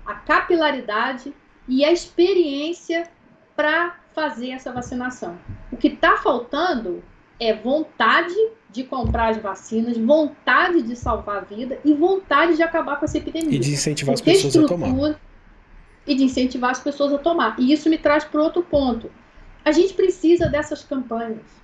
[0.05, 1.33] a capilaridade
[1.67, 3.09] e a experiência
[3.55, 5.37] para fazer essa vacinação.
[5.71, 7.03] O que está faltando
[7.47, 8.35] é vontade
[8.69, 13.17] de comprar as vacinas, vontade de salvar a vida e vontade de acabar com essa
[13.17, 13.55] epidemia.
[13.55, 15.19] E de incentivar as pessoas a tomar.
[16.05, 17.55] E de incentivar as pessoas a tomar.
[17.59, 19.11] E isso me traz para outro ponto.
[19.63, 21.63] A gente precisa dessas campanhas.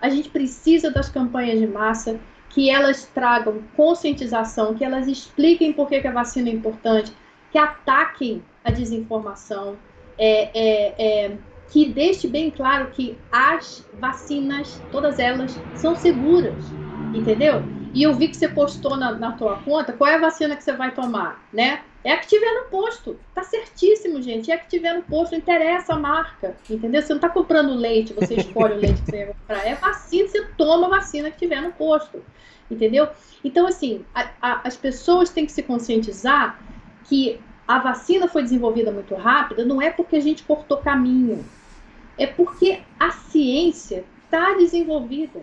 [0.00, 5.88] A gente precisa das campanhas de massa que elas tragam conscientização, que elas expliquem por
[5.88, 7.12] que, que a vacina é importante,
[7.50, 9.76] que ataquem a desinformação,
[10.16, 11.36] é, é, é,
[11.70, 16.72] que deixe bem claro que as vacinas, todas elas, são seguras,
[17.12, 17.62] entendeu?
[17.92, 20.64] E eu vi que você postou na, na tua conta qual é a vacina que
[20.64, 21.82] você vai tomar, né?
[22.02, 23.16] É a que tiver no posto.
[23.34, 24.50] Tá certíssimo, gente.
[24.50, 26.54] É a que tiver no posto, interessa a marca.
[26.68, 27.00] Entendeu?
[27.00, 29.66] Você não tá comprando leite, você escolhe o leite que você vai comprar.
[29.66, 32.22] É vacina, você toma a vacina que tiver no posto.
[32.70, 33.08] Entendeu?
[33.42, 36.60] Então, assim, a, a, as pessoas têm que se conscientizar
[37.04, 41.44] que a vacina foi desenvolvida muito rápida, não é porque a gente cortou caminho.
[42.18, 45.42] É porque a ciência está desenvolvida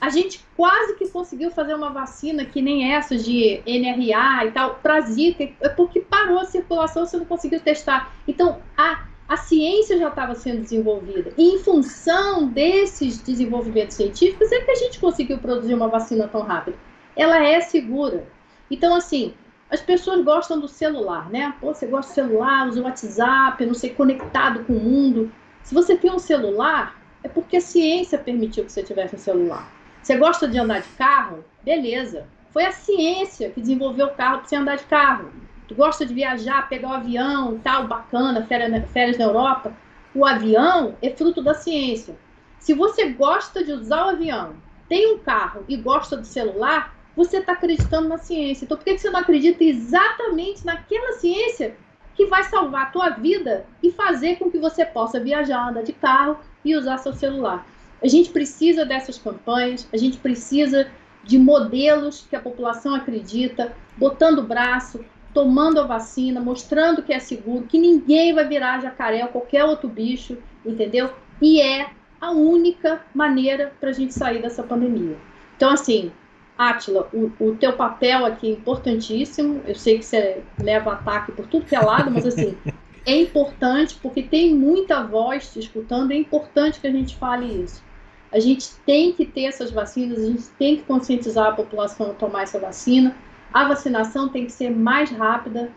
[0.00, 4.74] a gente quase que conseguiu fazer uma vacina que nem essa de NRA e tal,
[4.76, 8.14] para Zika, é porque parou a circulação, você não conseguiu testar.
[8.28, 11.32] Então, a, a ciência já estava sendo desenvolvida.
[11.36, 16.42] E em função desses desenvolvimentos científicos é que a gente conseguiu produzir uma vacina tão
[16.42, 16.76] rápida.
[17.16, 18.26] Ela é segura.
[18.70, 19.32] Então, assim,
[19.70, 21.54] as pessoas gostam do celular, né?
[21.60, 25.32] Pô, você gosta do celular, usa o WhatsApp, não sei, conectado com o mundo.
[25.62, 29.68] Se você tem um celular, é porque a ciência permitiu que você tivesse um celular.
[30.02, 31.44] Você gosta de andar de carro?
[31.64, 32.28] Beleza.
[32.52, 35.32] Foi a ciência que desenvolveu o carro para você andar de carro.
[35.66, 39.72] Tu gosta de viajar, pegar o avião, tal, bacana, férias, férias na Europa?
[40.14, 42.16] O avião é fruto da ciência.
[42.60, 44.54] Se você gosta de usar o avião,
[44.88, 48.64] tem um carro e gosta do celular, você está acreditando na ciência.
[48.64, 51.74] Então, por que você não acredita exatamente naquela ciência
[52.14, 55.92] que vai salvar a tua vida e fazer com que você possa viajar, andar de
[55.92, 57.66] carro e usar seu celular?
[58.02, 60.88] A gente precisa dessas campanhas, a gente precisa
[61.24, 67.18] de modelos que a população acredita, botando o braço, tomando a vacina, mostrando que é
[67.18, 71.10] seguro, que ninguém vai virar jacaré ou qualquer outro bicho, entendeu?
[71.42, 71.90] E é
[72.20, 75.16] a única maneira para a gente sair dessa pandemia.
[75.56, 76.12] Então, assim,
[76.58, 79.60] Átila, o, o, teu papel aqui é importantíssimo.
[79.66, 82.56] Eu sei que você leva ataque por tudo que é lado, mas assim,
[83.04, 87.84] é importante porque tem muita voz te escutando, é importante que a gente fale isso.
[88.32, 92.14] A gente tem que ter essas vacinas, a gente tem que conscientizar a população a
[92.14, 93.16] tomar essa vacina.
[93.52, 95.70] A vacinação tem que ser mais rápida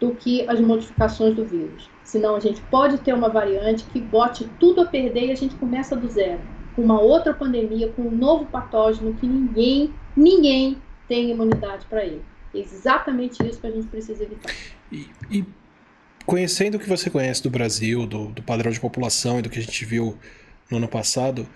[0.00, 1.88] do que as modificações do vírus.
[2.02, 5.54] Senão a gente pode ter uma variante que bote tudo a perder e a gente
[5.54, 6.40] começa do zero.
[6.74, 12.22] Com uma outra pandemia, com um novo patógeno que ninguém, ninguém tem imunidade para ele.
[12.54, 14.52] É exatamente isso que a gente precisa evitar.
[14.90, 15.44] E, e
[16.24, 19.58] conhecendo o que você conhece do Brasil, do, do padrão de população e do que
[19.58, 20.16] a gente viu
[20.70, 21.46] no ano passado,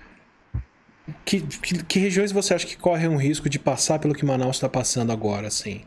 [1.25, 4.57] que, que, que, regiões você acha que correm um risco de passar pelo que Manaus
[4.57, 5.83] está passando agora, assim?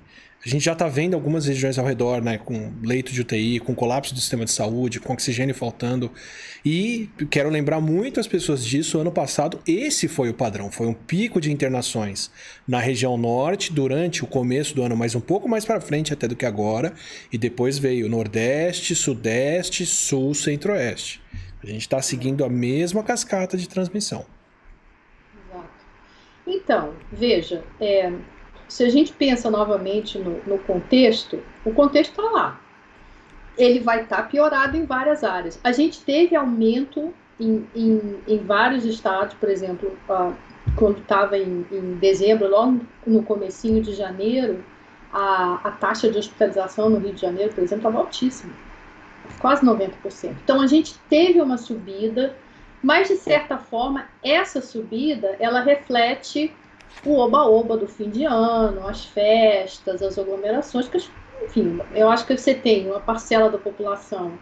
[0.46, 3.76] A gente já está vendo algumas regiões ao redor, né, com leito de UTI, com
[3.76, 6.10] colapso do sistema de saúde, com oxigênio faltando.
[6.64, 8.98] E quero lembrar muito as pessoas disso.
[8.98, 10.72] Ano passado, esse foi o padrão.
[10.72, 12.32] Foi um pico de internações
[12.66, 16.26] na região norte durante o começo do ano, mas um pouco mais para frente até
[16.26, 16.94] do que agora.
[17.34, 21.22] E depois veio Nordeste, Sudeste, Sul, Centro-Oeste.
[21.62, 24.26] A gente está seguindo a mesma cascata de transmissão.
[26.48, 28.12] Então, veja, é,
[28.70, 32.62] se a gente pensa novamente no, no contexto, o contexto está lá.
[33.58, 35.60] Ele vai estar tá piorado em várias áreas.
[35.64, 39.92] A gente teve aumento em, em, em vários estados, por exemplo,
[40.76, 44.64] quando estava em, em, dezembro, logo no comecinho de janeiro,
[45.12, 48.54] a, a taxa de hospitalização no Rio de Janeiro, por exemplo, estava altíssima,
[49.40, 50.36] quase 90%.
[50.44, 52.36] Então a gente teve uma subida
[52.82, 56.54] mas, de certa forma, essa subida, ela reflete
[57.06, 60.98] o oba-oba do fim de ano, as festas, as aglomerações, que,
[61.44, 64.34] enfim, eu acho que você tem uma parcela da população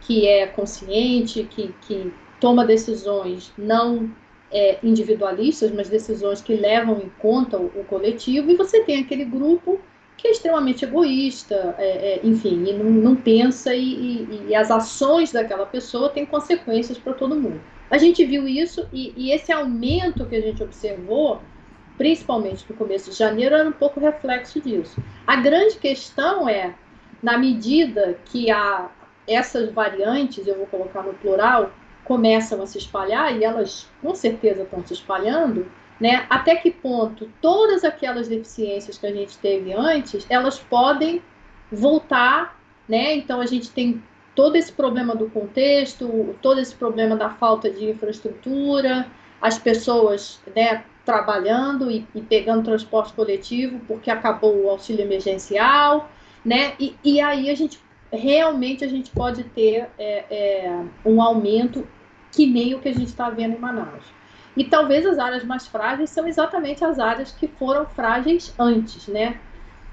[0.00, 4.10] que é consciente, que, que toma decisões não
[4.50, 9.24] é, individualistas, mas decisões que levam em conta o, o, coletivo, e você tem aquele
[9.24, 9.80] grupo
[10.16, 14.70] que é extremamente egoísta, é, é, enfim, e não, não pensa, e, e, e as
[14.70, 17.60] ações daquela pessoa têm consequências para todo mundo.
[17.90, 21.40] A gente viu isso e, e, esse aumento que a gente observou,
[21.98, 25.02] principalmente no começo de janeiro, era um pouco reflexo disso.
[25.26, 26.74] A grande questão é,
[27.20, 28.88] na medida que a,
[29.26, 31.72] essas variantes, eu vou colocar no plural,
[32.04, 35.70] começam a se espalhar, e elas com certeza estão se espalhando,
[36.00, 36.24] né?
[36.30, 41.20] Até que ponto todas aquelas deficiências que a gente teve antes, elas podem
[41.70, 43.16] voltar, né?
[43.16, 44.02] Então a gente tem
[44.34, 49.06] todo esse problema do contexto, todo esse problema da falta de infraestrutura,
[49.42, 56.10] as pessoas né, trabalhando e, e, pegando transporte coletivo porque acabou o auxílio emergencial,
[56.44, 56.74] né?
[56.78, 57.80] E, e aí a gente
[58.12, 61.88] realmente a gente pode ter é, é, um aumento
[62.30, 64.04] que nem o que a gente está vendo em Manaus.
[64.54, 69.40] E talvez as áreas mais frágeis são exatamente as áreas que foram frágeis antes, né?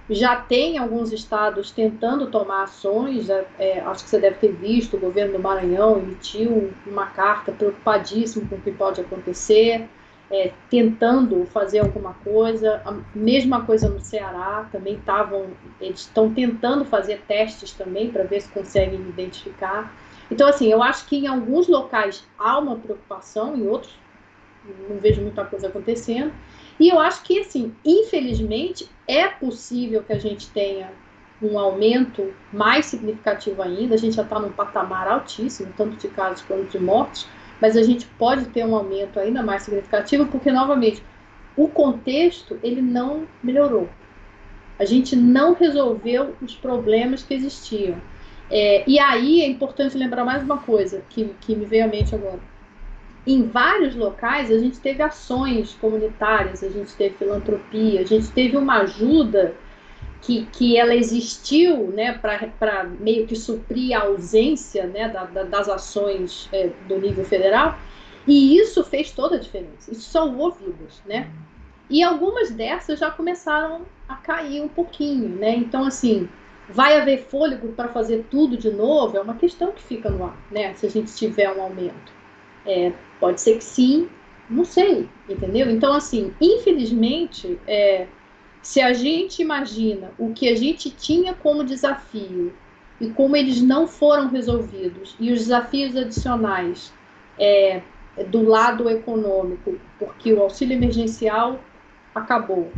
[0.10, 4.98] Já tem alguns estados tentando tomar ações, é, é, acho que você deve ter visto,
[4.98, 9.88] o governo do Maranhão emitiu uma carta preocupadíssimo com o que pode acontecer,
[10.32, 12.82] é, tentando fazer alguma coisa.
[12.86, 15.48] A mesma coisa no Ceará, também estavam,
[15.80, 19.94] eles estão tentando fazer testes também para ver se conseguem identificar.
[20.32, 23.96] Então, assim, eu acho que em alguns locais há uma preocupação, em outros
[24.90, 26.34] não vejo muita coisa acontecendo.
[26.80, 30.92] E eu acho que, assim, infelizmente, é possível que a gente tenha
[31.42, 33.96] um aumento mais significativo ainda.
[33.96, 37.28] A gente já está num patamar altíssimo, tanto de casos quanto de mortes,
[37.62, 41.04] mas a gente pode ter um aumento ainda mais significativo, porque, novamente,
[41.56, 43.90] o contexto ele não melhorou.
[44.78, 47.96] A gente não resolveu os problemas que existiam.
[48.52, 52.14] É, e aí é importante lembrar mais uma coisa que, que me veio à mente
[52.14, 52.40] agora
[53.26, 58.56] em vários locais a gente teve ações comunitárias, a gente teve filantropia, a gente teve
[58.56, 59.56] uma ajuda
[60.26, 65.70] que, que ela existiu né, para meio que suprir a ausência né, da, da, das
[65.70, 67.78] ações é, do nível federal,
[68.28, 71.30] e isso fez toda a diferença, isso salvou vidas, né?
[71.88, 75.56] E algumas dessas já começaram a cair um pouquinho, né?
[75.56, 76.28] Então, assim,
[76.68, 79.16] vai haver fôlego para fazer tudo de novo?
[79.16, 80.74] É uma questão que fica no ar, né?
[80.74, 82.12] Se a gente tiver um aumento.
[82.66, 84.10] É, pode ser que sim,
[84.50, 85.70] não sei, entendeu?
[85.70, 88.08] Então, assim, infelizmente, é,
[88.66, 92.52] se a gente imagina o que a gente tinha como desafio
[93.00, 96.92] e como eles não foram resolvidos e os desafios adicionais
[97.38, 97.84] é,
[98.30, 101.60] do lado econômico, porque o auxílio emergencial
[102.16, 102.72] acabou,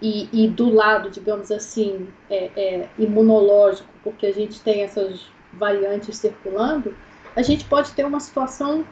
[0.00, 6.18] e, e do lado, digamos assim, é, é, imunológico, porque a gente tem essas variantes
[6.18, 6.94] circulando,
[7.34, 8.86] a gente pode ter uma situação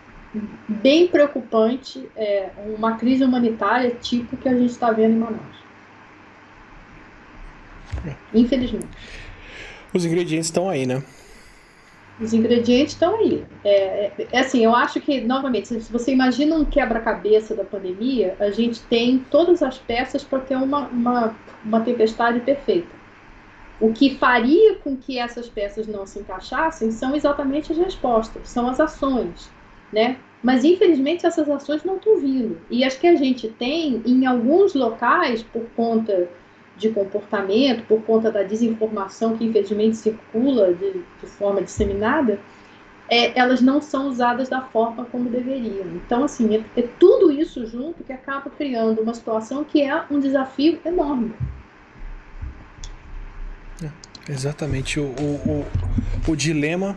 [0.68, 5.69] bem preocupante, é, uma crise humanitária tipo que a gente está vendo em Manaus.
[8.34, 8.88] Infelizmente.
[9.92, 11.02] Os ingredientes estão aí, né?
[12.20, 13.44] Os ingredientes estão aí.
[13.64, 18.36] É, é, é, assim, eu acho que, novamente, se você imagina um quebra-cabeça da pandemia,
[18.38, 21.34] a gente tem todas as peças para ter uma, uma,
[21.64, 23.00] uma tempestade perfeita.
[23.80, 28.68] O que faria com que essas peças não se encaixassem são exatamente as respostas, são
[28.68, 29.50] as ações,
[29.90, 30.18] né?
[30.42, 32.60] Mas infelizmente essas ações não estão vindo.
[32.70, 36.28] E as que a gente tem em alguns locais, por conta
[36.80, 42.40] de comportamento, por conta da desinformação que infelizmente circula de, de forma disseminada,
[43.08, 45.86] é, elas não são usadas da forma como deveriam.
[45.96, 50.18] Então, assim, é, é, tudo isso junto que acaba criando uma situação que é um
[50.18, 51.34] desafio enorme.
[53.82, 54.98] É, exatamente.
[55.00, 55.66] O, o,
[56.26, 56.96] o, o dilema.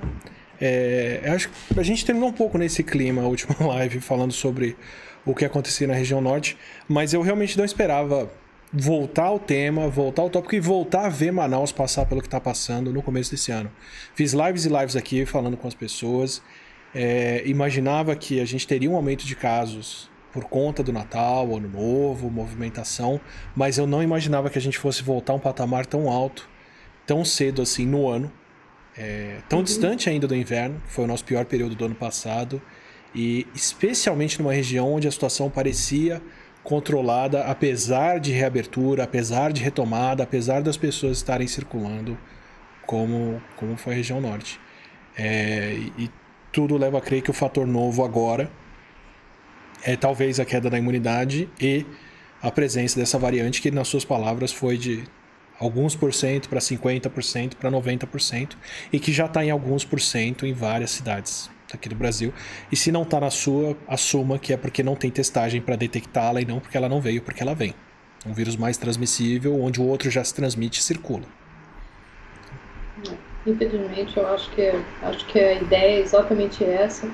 [0.61, 4.77] É, acho que a gente terminou um pouco nesse clima a última live falando sobre
[5.25, 6.57] o que acontecia na região norte,
[6.87, 8.29] mas eu realmente não esperava
[8.73, 12.41] voltar ao tema, voltar ao tópico e voltar a ver Manaus passar pelo que está
[12.41, 13.71] passando no começo desse ano.
[14.15, 16.41] Fiz lives e lives aqui falando com as pessoas.
[16.95, 21.69] É, imaginava que a gente teria um aumento de casos por conta do Natal, Ano
[21.69, 23.21] Novo, movimentação,
[23.55, 26.49] mas eu não imaginava que a gente fosse voltar a um patamar tão alto,
[27.05, 28.31] tão cedo assim no ano,
[28.97, 29.63] é, tão uhum.
[29.63, 32.59] distante ainda do inverno, que foi o nosso pior período do ano passado,
[33.13, 36.19] e especialmente numa região onde a situação parecia
[36.63, 42.17] controlada, apesar de reabertura, apesar de retomada, apesar das pessoas estarem circulando,
[42.85, 44.59] como, como foi a região norte.
[45.17, 46.09] É, e
[46.51, 48.49] tudo leva a crer que o fator novo agora
[49.83, 51.85] é talvez a queda da imunidade e
[52.41, 55.03] a presença dessa variante que, nas suas palavras, foi de
[55.59, 58.55] alguns por cento para 50% para 90%
[58.91, 62.33] e que já está em alguns por cento em várias cidades aqui do Brasil.
[62.71, 66.41] E se não está na sua, assuma que é porque não tem testagem para detectá-la
[66.41, 67.73] e não porque ela não veio, porque ela vem.
[68.25, 71.25] É um vírus mais transmissível, onde o outro já se transmite e circula.
[73.45, 74.71] Infelizmente, eu acho que,
[75.01, 77.09] acho que a ideia é exatamente essa.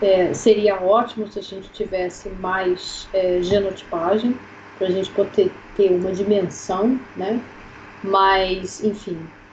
[0.00, 4.36] É, seria ótimo se a gente tivesse mais é, genotipagem,
[4.78, 7.40] para a gente poder ter uma dimensão, né?
[8.02, 9.43] Mas, enfim, é,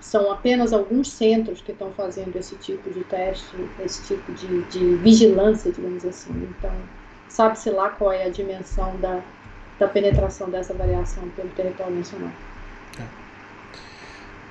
[0.00, 4.96] são apenas alguns centros que estão fazendo esse tipo de teste, esse tipo de, de
[4.96, 6.32] vigilância, digamos assim.
[6.58, 6.72] Então,
[7.28, 9.22] sabe-se lá qual é a dimensão da,
[9.78, 12.30] da penetração dessa variação pelo território nacional.
[12.98, 13.02] É.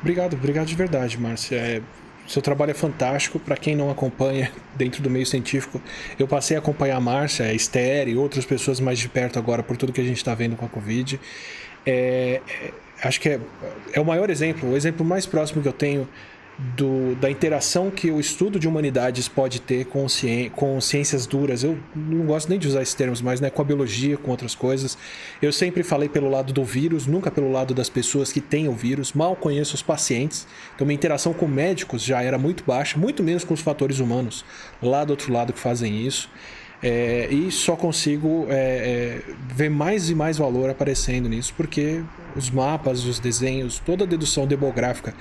[0.02, 1.56] Obrigado, obrigado de verdade, Márcia.
[1.56, 1.82] É,
[2.28, 3.40] seu trabalho é fantástico.
[3.40, 5.82] Para quem não acompanha dentro do meio científico,
[6.20, 9.64] eu passei a acompanhar a Márcia, a Esther e outras pessoas mais de perto agora
[9.64, 11.20] por tudo que a gente está vendo com a Covid.
[11.86, 12.74] É, é
[13.04, 13.40] acho que é,
[13.94, 16.08] é o maior exemplo, o exemplo mais próximo que eu tenho
[16.58, 21.64] do, da interação que o estudo de humanidades pode ter com, ci, com ciências duras.
[21.64, 24.56] Eu não gosto nem de usar esses termos, mas né, com a biologia, com outras
[24.56, 24.98] coisas.
[25.42, 28.74] Eu sempre falei pelo lado do vírus, nunca pelo lado das pessoas que têm o
[28.74, 29.14] vírus.
[29.14, 33.44] Mal conheço os pacientes, então minha interação com médicos já era muito baixa, muito menos
[33.44, 34.44] com os fatores humanos
[34.82, 36.30] lá do outro lado que fazem isso.
[36.82, 39.22] É, e só consigo é, é,
[39.54, 42.04] ver mais e mais valor aparecendo nisso, porque
[42.36, 45.14] os mapas, os desenhos, toda a dedução demográfica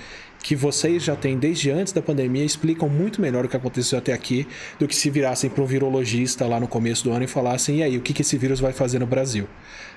[0.42, 4.12] que vocês já têm desde antes da pandemia explicam muito melhor o que aconteceu até
[4.12, 4.46] aqui
[4.78, 7.82] do que se virassem para um virologista lá no começo do ano e falassem: e
[7.82, 9.48] aí, o que, que esse vírus vai fazer no Brasil?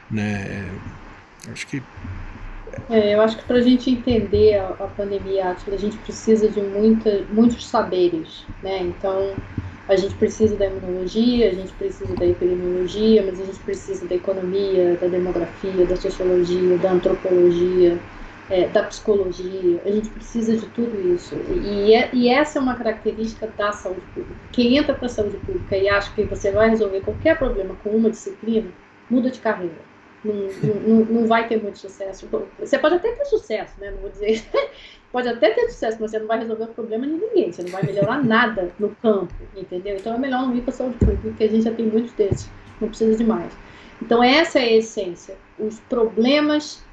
[0.09, 0.65] Né?
[1.51, 1.83] Acho que.
[2.89, 6.61] É, eu acho que para a gente entender a, a pandemia, a gente precisa de
[6.61, 8.43] muita, muitos saberes.
[8.63, 8.81] Né?
[8.81, 9.35] Então
[9.89, 14.13] a gente precisa da imunologia, a gente precisa da epidemiologia, mas a gente precisa da
[14.13, 17.99] economia, da demografia, da sociologia, da antropologia,
[18.47, 19.81] é, da psicologia.
[19.83, 21.35] A gente precisa de tudo isso.
[21.49, 24.39] E, é, e essa é uma característica da saúde pública.
[24.51, 27.89] Quem entra para a saúde pública e acha que você vai resolver qualquer problema com
[27.89, 28.71] uma disciplina,
[29.09, 29.88] muda de carreira.
[30.23, 32.27] Não, não, não vai ter muito sucesso.
[32.59, 33.91] Você pode até ter sucesso, né?
[33.91, 34.43] Não vou dizer
[35.11, 37.71] pode até ter sucesso, mas você não vai resolver o problema de ninguém, você não
[37.71, 39.95] vai melhorar nada no campo, entendeu?
[39.97, 42.11] Então é melhor não ir para a saúde pública, porque a gente já tem muitos
[42.13, 42.49] desses,
[42.79, 43.51] não precisa de mais.
[44.01, 45.35] Então essa é a essência.
[45.57, 46.83] Os problemas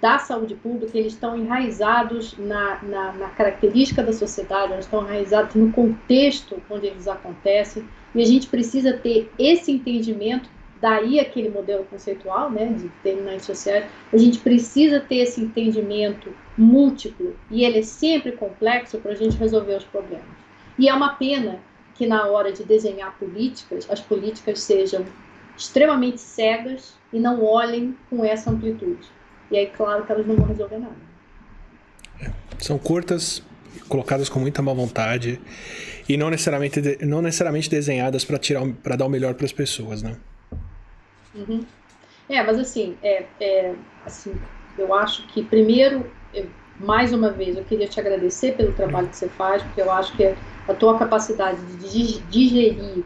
[0.00, 5.54] da saúde pública, eles estão enraizados na, na, na, característica da sociedade, eles estão enraizados
[5.54, 10.48] no contexto onde eles acontecem, e a gente precisa ter esse entendimento,
[10.84, 17.34] daí aquele modelo conceitual, né, de determinantes sociais, a gente precisa ter esse entendimento múltiplo,
[17.50, 20.26] e ele é sempre complexo para a gente resolver os problemas.
[20.78, 21.58] E é uma pena
[21.94, 25.06] que na hora de desenhar políticas, as políticas sejam
[25.56, 29.08] extremamente cegas e não olhem com essa amplitude.
[29.50, 30.96] E aí, claro que elas não vão resolver nada.
[32.58, 33.42] São curtas,
[33.88, 35.40] colocadas com muita má vontade
[36.06, 40.02] e não necessariamente, não necessariamente desenhadas para tirar para dar o melhor para as pessoas,
[40.02, 40.16] né?
[41.34, 41.64] Uhum.
[42.28, 43.74] É, mas assim, é, é,
[44.04, 44.34] assim,
[44.78, 46.46] eu acho que primeiro, eu,
[46.80, 50.16] mais uma vez, eu queria te agradecer pelo trabalho que você faz, porque eu acho
[50.16, 50.34] que
[50.68, 53.04] a tua capacidade de digerir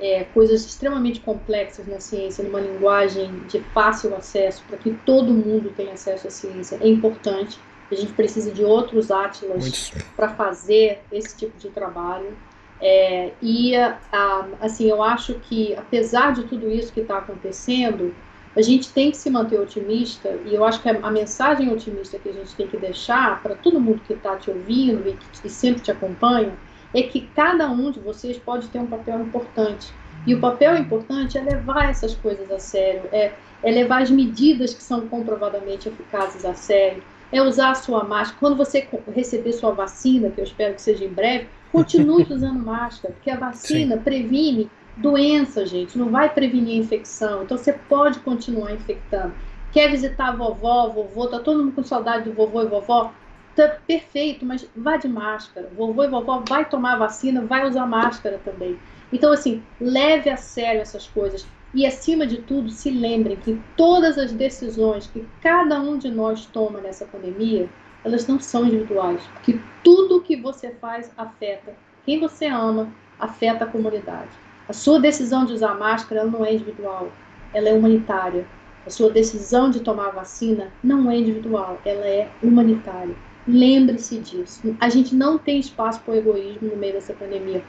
[0.00, 5.72] é, coisas extremamente complexas na ciência, numa linguagem de fácil acesso, para que todo mundo
[5.76, 7.58] tenha acesso à ciência, é importante.
[7.90, 12.36] A gente precisa de outros atlas para fazer esse tipo de trabalho.
[12.80, 18.14] É, e, a, assim, eu acho que, apesar de tudo isso que está acontecendo,
[18.56, 22.28] a gente tem que se manter otimista, e eu acho que a, mensagem otimista que
[22.28, 25.48] a gente tem que deixar para todo mundo que está te ouvindo e que, que
[25.48, 26.52] sempre te acompanha
[26.94, 29.92] é que cada um de vocês pode ter um papel importante.
[30.26, 34.74] E o papel importante é levar essas coisas a sério, é, é levar as medidas
[34.74, 37.02] que são comprovadamente eficazes a sério,
[37.32, 38.38] é usar a sua máscara.
[38.40, 43.14] Quando você receber sua vacina, que eu espero que seja em breve, continue usando máscara,
[43.14, 44.02] porque a vacina Sim.
[44.02, 47.42] previne doença, gente, não vai prevenir a infecção.
[47.42, 49.34] Então você pode continuar infectando.
[49.72, 53.12] Quer visitar a vovó, vovô, tá todo mundo com saudade do vovô e vovó?
[53.54, 55.68] Tá perfeito, mas vá de máscara.
[55.76, 58.78] Vovô e vovó vai tomar vacina, vai usar máscara também.
[59.12, 61.46] Então, assim, leve a sério essas coisas.
[61.74, 66.46] E, acima de tudo, se lembrem que todas as decisões que cada um de nós
[66.46, 67.68] toma nessa pandemia,
[68.04, 69.22] elas não são individuais.
[69.34, 71.74] Porque tudo que você faz afeta
[72.08, 72.90] quem você ama,
[73.20, 74.30] afeta a comunidade.
[74.66, 77.12] A sua decisão de usar máscara não é individual,
[77.52, 78.46] ela é humanitária.
[78.86, 83.14] A sua decisão de tomar vacina não é individual, ela é humanitária.
[83.46, 84.74] Lembre-se disso.
[84.80, 87.62] A gente não tem espaço para o egoísmo no meio dessa pandemia.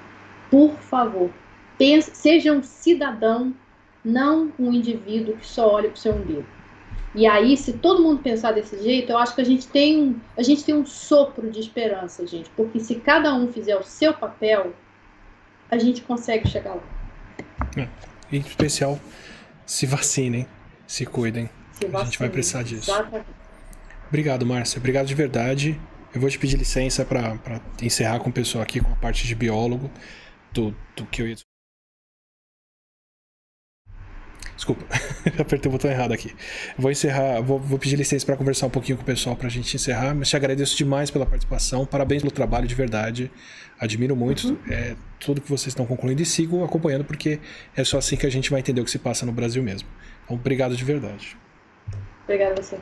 [0.49, 1.29] Por favor,
[1.77, 3.53] pense, seja um cidadão,
[4.03, 6.45] não um indivíduo que só olha para o seu umbigo.
[7.15, 10.43] E aí, se todo mundo pensar desse jeito, eu acho que a gente tem, a
[10.43, 12.49] gente tem um sopro de esperança, gente.
[12.51, 14.73] Porque se cada um fizer o seu papel,
[15.71, 16.83] a gente consegue chegar lá.
[17.75, 17.87] É,
[18.31, 18.99] em especial,
[19.65, 20.47] se vacinem,
[20.85, 21.49] se cuidem.
[21.73, 22.91] Se vacinem, a gente vai precisar disso.
[22.91, 23.25] Exatamente.
[24.07, 24.77] Obrigado, Márcia.
[24.77, 25.79] Obrigado de verdade.
[26.13, 29.35] Eu vou te pedir licença para encerrar com o pessoal aqui com a parte de
[29.35, 29.89] biólogo
[30.51, 31.35] do, do que eu ia.
[34.59, 34.83] Desculpa,
[35.39, 36.35] apertei o botão errado aqui.
[36.77, 39.49] Vou encerrar, vou, vou pedir licença para conversar um pouquinho com o pessoal para a
[39.49, 43.31] gente encerrar, mas te agradeço demais pela participação, parabéns pelo trabalho de verdade,
[43.79, 44.57] admiro muito uhum.
[44.69, 47.39] é, tudo que vocês estão concluindo e sigo acompanhando porque
[47.73, 49.87] é só assim que a gente vai entender o que se passa no Brasil mesmo.
[50.25, 51.37] Então, obrigado de verdade.
[52.25, 52.77] Obrigado a você.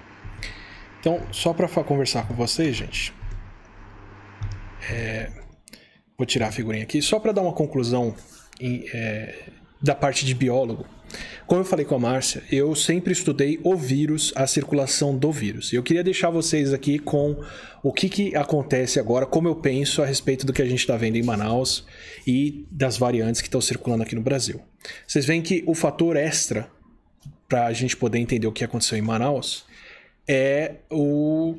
[1.00, 3.14] Então, só para conversar com vocês, gente,
[4.90, 5.30] é,
[6.18, 8.16] vou tirar a figurinha aqui, só para dar uma conclusão
[8.60, 10.97] em, é, da parte de biólogo.
[11.46, 15.72] Como eu falei com a Márcia, eu sempre estudei o vírus, a circulação do vírus.
[15.72, 17.42] E eu queria deixar vocês aqui com
[17.82, 20.98] o que, que acontece agora, como eu penso a respeito do que a gente está
[20.98, 21.86] vendo em Manaus
[22.26, 24.62] e das variantes que estão circulando aqui no Brasil.
[25.08, 26.70] Vocês veem que o fator extra
[27.48, 29.66] para a gente poder entender o que aconteceu em Manaus
[30.28, 31.56] é o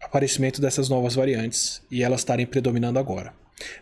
[0.00, 3.32] aparecimento dessas novas variantes e elas estarem predominando agora.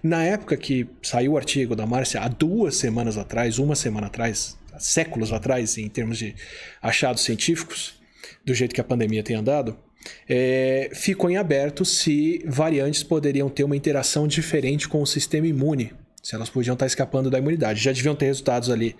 [0.02, 4.56] Na época que saiu o artigo da Márcia, há duas semanas atrás, uma semana atrás,
[4.78, 6.34] séculos atrás, em termos de
[6.80, 8.00] achados científicos,
[8.44, 9.76] do jeito que a pandemia tem andado,
[10.28, 15.92] é, ficou em aberto se variantes poderiam ter uma interação diferente com o sistema imune
[16.22, 17.80] se elas podiam estar escapando da imunidade.
[17.80, 18.94] Já deviam ter resultados ali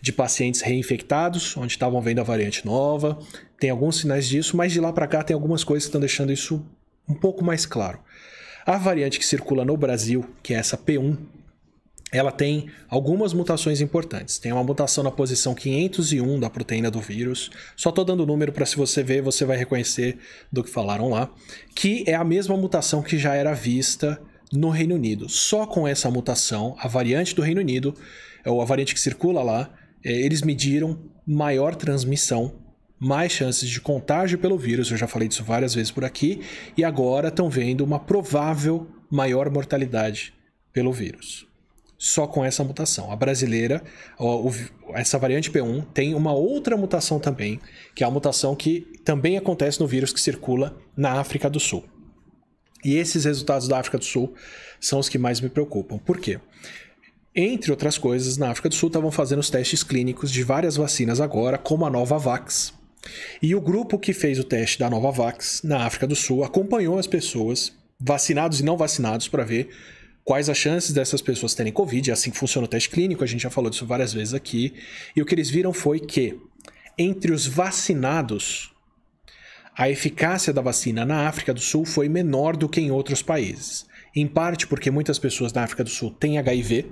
[0.00, 3.18] de pacientes reinfectados, onde estavam vendo a variante nova.
[3.58, 6.32] Tem alguns sinais disso, mas de lá para cá tem algumas coisas que estão deixando
[6.32, 6.64] isso
[7.08, 8.00] um pouco mais claro.
[8.66, 11.18] A variante que circula no Brasil, que é essa P1,
[12.10, 14.38] ela tem algumas mutações importantes.
[14.38, 17.50] Tem uma mutação na posição 501 da proteína do vírus.
[17.76, 20.16] Só estou dando o número para se você ver, você vai reconhecer
[20.50, 21.30] do que falaram lá,
[21.74, 24.18] que é a mesma mutação que já era vista
[24.52, 25.28] no Reino Unido.
[25.28, 27.94] Só com essa mutação, a variante do Reino Unido,
[28.46, 29.70] ou a variante que circula lá,
[30.02, 32.54] é, eles mediram maior transmissão,
[33.04, 34.90] mais chances de contágio pelo vírus.
[34.90, 36.40] Eu já falei disso várias vezes por aqui.
[36.76, 40.32] E agora estão vendo uma provável maior mortalidade
[40.72, 41.46] pelo vírus.
[41.96, 43.10] só com essa mutação.
[43.10, 43.82] A brasileira,
[44.94, 47.58] essa variante P1, tem uma outra mutação também,
[47.94, 51.84] que é a mutação que também acontece no vírus que circula na África do Sul.
[52.84, 54.34] E esses resultados da África do Sul
[54.78, 55.96] são os que mais me preocupam.
[55.96, 56.38] Por quê?
[57.34, 61.20] Entre outras coisas, na África do Sul estavam fazendo os testes clínicos de várias vacinas
[61.20, 62.74] agora, como a Novavax.
[63.42, 67.06] E o grupo que fez o teste da Novavax na África do Sul acompanhou as
[67.06, 69.68] pessoas, vacinados e não vacinados, para ver
[70.24, 72.10] quais as chances dessas pessoas terem Covid.
[72.10, 74.74] É assim que funciona o teste clínico, a gente já falou disso várias vezes aqui.
[75.14, 76.38] E o que eles viram foi que,
[76.98, 78.72] entre os vacinados,
[79.76, 83.86] a eficácia da vacina na África do Sul foi menor do que em outros países.
[84.16, 86.86] Em parte porque muitas pessoas na África do Sul têm HIV,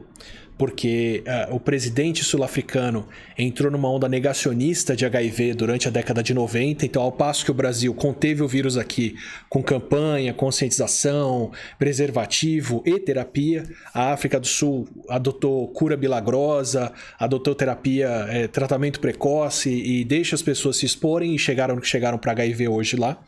[0.63, 6.33] porque uh, o presidente sul-africano entrou numa onda negacionista de HIV durante a década de
[6.33, 9.17] 90, então ao passo que o Brasil conteve o vírus aqui
[9.49, 18.09] com campanha, conscientização, preservativo e terapia, a África do Sul adotou cura milagrosa, adotou terapia,
[18.29, 22.69] é, tratamento precoce e deixa as pessoas se exporem e chegaram que chegaram para HIV
[22.69, 23.21] hoje lá.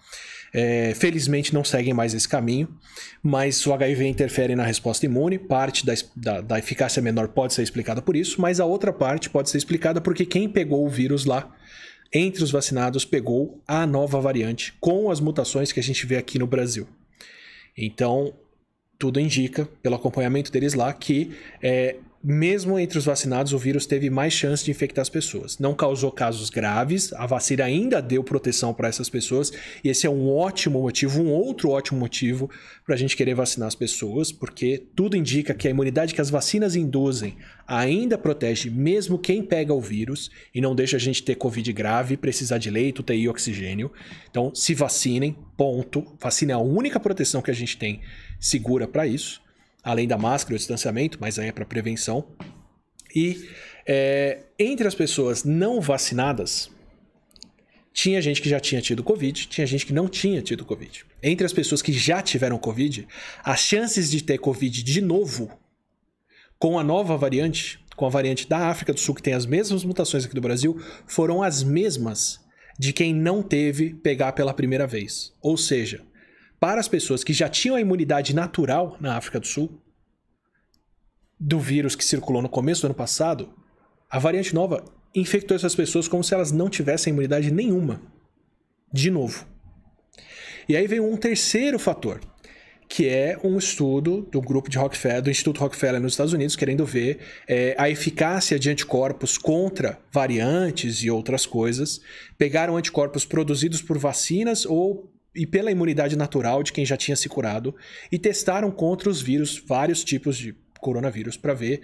[0.57, 2.69] É, felizmente não seguem mais esse caminho,
[3.21, 5.37] mas o HIV interfere na resposta imune.
[5.37, 9.29] Parte da, da, da, eficácia menor pode ser explicada por isso, mas a outra parte
[9.29, 11.53] pode ser explicada porque quem pegou o vírus lá,
[12.13, 16.39] entre os vacinados, pegou a nova variante com as mutações que a gente vê aqui
[16.39, 16.87] no Brasil.
[17.77, 18.33] Então,
[18.97, 24.09] tudo indica, pelo acompanhamento deles lá, que é, mesmo entre os vacinados, o vírus teve
[24.09, 25.59] mais chance de infectar as pessoas.
[25.59, 29.53] Não causou casos graves, a vacina ainda deu proteção para essas pessoas,
[29.85, 32.49] e esse é um ótimo motivo, um outro ótimo motivo
[32.87, 36.31] para a gente querer vacinar as pessoas, porque tudo indica que a imunidade que as
[36.31, 37.37] vacinas induzem
[37.69, 42.17] ainda protege mesmo quem pega o vírus e não deixa a gente ter Covid grave,
[42.17, 43.93] precisar de leito, TI oxigênio.
[44.31, 46.17] Então, se vacinem, ponto.
[46.19, 48.01] Vacina é a única proteção que a gente tem
[48.41, 49.44] segura para isso
[49.85, 52.27] além da máscara o distanciamento, mas aí é para prevenção.
[53.15, 53.49] E
[53.87, 56.71] é, entre as pessoas não vacinadas,
[57.93, 61.05] tinha gente que já tinha tido Covid, tinha gente que não tinha tido Covid.
[61.23, 63.07] Entre as pessoas que já tiveram Covid,
[63.45, 65.51] as chances de ter Covid de novo
[66.59, 69.85] com a nova variante, com a variante da África do Sul, que tem as mesmas
[69.85, 72.41] mutações aqui do Brasil, foram as mesmas
[72.79, 75.33] de quem não teve pegar pela primeira vez.
[75.41, 76.03] Ou seja,
[76.65, 79.83] para as pessoas que já tinham a imunidade natural na África do Sul,
[81.39, 83.53] do vírus que circulou no começo do ano passado,
[84.09, 84.83] a variante nova
[85.15, 88.01] infectou essas pessoas como se elas não tivessem imunidade nenhuma.
[88.91, 89.47] De novo.
[90.67, 92.19] E aí veio um terceiro fator,
[92.89, 96.87] que é um estudo do grupo de Rockefeller, do Instituto Rockefeller nos Estados Unidos, querendo
[96.87, 102.01] ver é, a eficácia de anticorpos contra variantes e outras coisas.
[102.39, 107.29] Pegaram anticorpos produzidos por vacinas ou e pela imunidade natural de quem já tinha se
[107.29, 107.75] curado
[108.11, 111.83] e testaram contra os vírus vários tipos de coronavírus para ver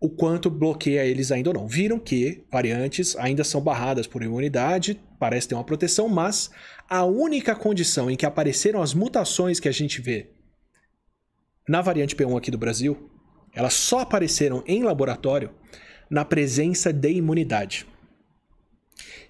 [0.00, 1.68] o quanto bloqueia eles ainda ou não.
[1.68, 6.50] Viram que variantes ainda são barradas por imunidade, parece ter uma proteção, mas
[6.88, 10.30] a única condição em que apareceram as mutações que a gente vê
[11.68, 13.08] na variante P1 aqui do Brasil,
[13.54, 15.50] elas só apareceram em laboratório
[16.10, 17.86] na presença de imunidade.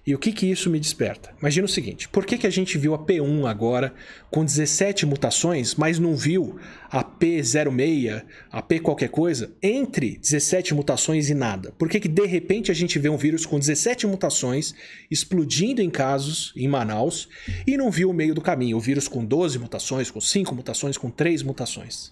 [0.05, 1.33] E o que, que isso me desperta?
[1.39, 3.93] Imagina o seguinte: por que, que a gente viu a P1 agora
[4.29, 6.59] com 17 mutações, mas não viu
[6.89, 8.21] a P06,
[8.51, 11.71] a P qualquer coisa, entre 17 mutações e nada?
[11.77, 14.75] Por que, que de repente a gente vê um vírus com 17 mutações
[15.09, 17.29] explodindo em casos em Manaus
[17.65, 18.75] e não viu o meio do caminho?
[18.75, 22.11] O vírus com 12 mutações, com 5 mutações, com 3 mutações.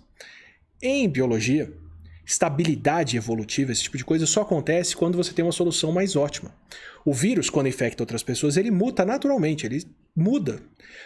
[0.81, 1.71] Em biologia,
[2.25, 6.53] estabilidade evolutiva, esse tipo de coisa, só acontece quando você tem uma solução mais ótima.
[7.05, 9.83] O vírus, quando infecta outras pessoas, ele muta naturalmente, ele
[10.15, 10.59] muda.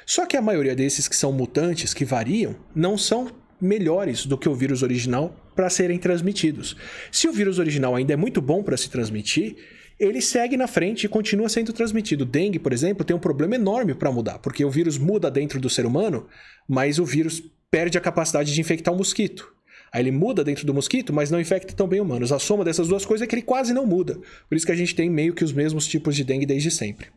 [0.05, 3.31] Só que a maioria desses que são mutantes, que variam, não são
[3.61, 6.75] melhores do que o vírus original para serem transmitidos.
[7.11, 9.55] Se o vírus original ainda é muito bom para se transmitir,
[9.97, 12.25] ele segue na frente e continua sendo transmitido.
[12.25, 15.69] Dengue, por exemplo, tem um problema enorme para mudar, porque o vírus muda dentro do
[15.69, 16.27] ser humano,
[16.67, 19.55] mas o vírus perde a capacidade de infectar o mosquito.
[19.91, 22.31] Aí ele muda dentro do mosquito, mas não infecta também humanos.
[22.31, 24.19] A soma dessas duas coisas é que ele quase não muda.
[24.49, 27.07] Por isso que a gente tem meio que os mesmos tipos de dengue desde sempre.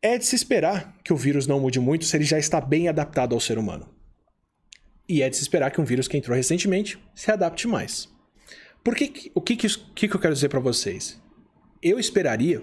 [0.00, 2.88] É de se esperar que o vírus não mude muito se ele já está bem
[2.88, 3.88] adaptado ao ser humano.
[5.08, 8.08] E é de se esperar que um vírus que entrou recentemente se adapte mais.
[8.84, 11.20] Por que, o que, que, que eu quero dizer para vocês?
[11.82, 12.62] Eu esperaria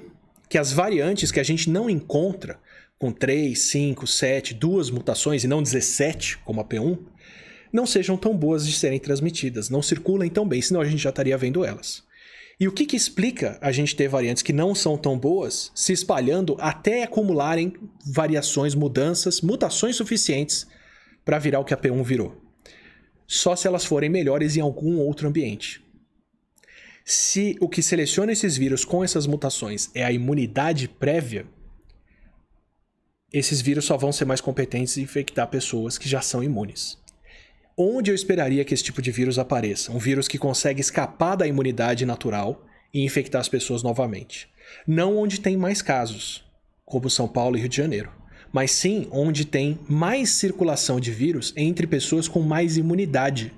[0.50, 2.60] que as variantes que a gente não encontra
[2.98, 6.98] com 3, 5, 7, duas mutações e não 17, como a P1,
[7.72, 11.10] não sejam tão boas de serem transmitidas, não circulem tão bem, senão a gente já
[11.10, 12.04] estaria vendo elas.
[12.60, 15.92] E o que, que explica a gente ter variantes que não são tão boas se
[15.92, 17.74] espalhando até acumularem
[18.06, 20.66] variações, mudanças, mutações suficientes
[21.26, 22.42] para virar o que a P1 virou?
[23.28, 25.84] Só se elas forem melhores em algum outro ambiente.
[27.04, 31.46] Se o que seleciona esses vírus com essas mutações é a imunidade prévia,
[33.34, 36.98] esses vírus só vão ser mais competentes em infectar pessoas que já são imunes.
[37.78, 39.92] Onde eu esperaria que esse tipo de vírus apareça?
[39.92, 44.48] Um vírus que consegue escapar da imunidade natural e infectar as pessoas novamente.
[44.88, 46.42] Não onde tem mais casos,
[46.86, 48.10] como São Paulo e Rio de Janeiro,
[48.54, 53.52] mas sim onde tem mais circulação de vírus entre pessoas com mais imunidade.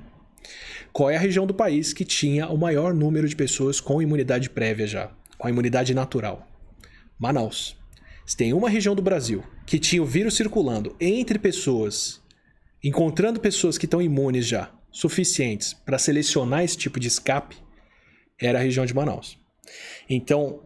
[0.91, 4.49] Qual é a região do país que tinha o maior número de pessoas com imunidade
[4.49, 6.47] prévia já, com a imunidade natural?
[7.19, 7.77] Manaus.
[8.25, 12.19] Se tem uma região do Brasil que tinha o vírus circulando entre pessoas,
[12.83, 17.57] encontrando pessoas que estão imunes já, suficientes para selecionar esse tipo de escape,
[18.39, 19.37] era a região de Manaus.
[20.09, 20.61] Então,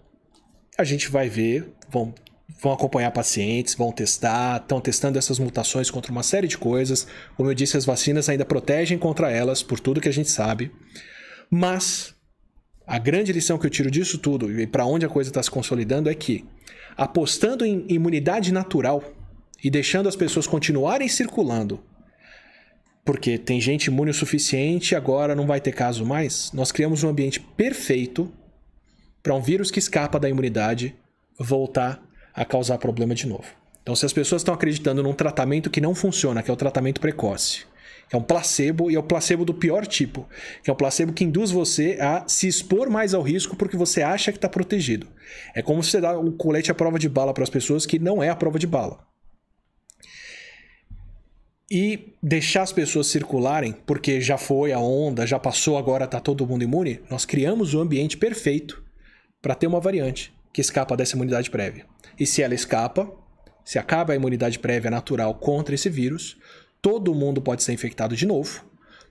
[0.78, 2.14] a gente vai ver, vão,
[2.62, 7.08] vão acompanhar pacientes, vão testar, estão testando essas mutações contra uma série de coisas.
[7.36, 10.72] Como eu disse, as vacinas ainda protegem contra elas, por tudo que a gente sabe.
[11.50, 12.14] Mas
[12.86, 15.52] a grande lição que eu tiro disso tudo e para onde a coisa está se
[15.52, 16.46] consolidando é que
[16.98, 19.04] apostando em imunidade natural
[19.64, 21.84] e deixando as pessoas continuarem circulando,
[23.04, 27.10] porque tem gente imune o suficiente, agora não vai ter caso mais, nós criamos um
[27.10, 28.32] ambiente perfeito
[29.24, 30.96] para um vírus que escapa da imunidade
[31.40, 32.02] voltar
[32.34, 33.46] a causar problema de novo.
[33.82, 37.02] Então, se as pessoas estão acreditando num tratamento que não funciona, que é o tratamento
[37.02, 37.66] precoce,
[38.08, 40.28] que é um placebo e é o placebo do pior tipo,
[40.64, 44.02] que é o placebo que induz você a se expor mais ao risco porque você
[44.02, 45.08] acha que está protegido.
[45.56, 47.98] É como se você dá o colete à prova de bala para as pessoas que
[47.98, 49.00] não é a prova de bala.
[51.74, 56.46] E deixar as pessoas circularem, porque já foi a onda, já passou, agora está todo
[56.46, 58.84] mundo imune, nós criamos o um ambiente perfeito
[59.42, 61.86] para ter uma variante que escapa dessa imunidade prévia.
[62.20, 63.10] E se ela escapa,
[63.64, 66.36] se acaba a imunidade prévia natural contra esse vírus,
[66.82, 68.66] todo mundo pode ser infectado de novo,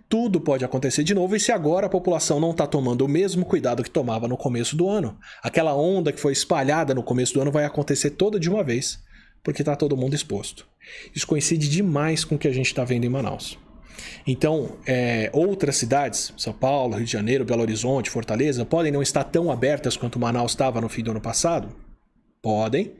[0.06, 3.46] tudo pode acontecer de novo, e se agora a população não está tomando o mesmo
[3.46, 7.40] cuidado que tomava no começo do ano, aquela onda que foi espalhada no começo do
[7.40, 9.02] ano vai acontecer toda de uma vez,
[9.42, 10.66] porque está todo mundo exposto.
[11.14, 13.58] Isso coincide demais com o que a gente está vendo em Manaus.
[14.26, 19.24] Então, é, outras cidades, São Paulo, Rio de Janeiro, Belo Horizonte, Fortaleza, podem não estar
[19.24, 21.74] tão abertas quanto Manaus estava no fim do ano passado?
[22.42, 22.92] Podem.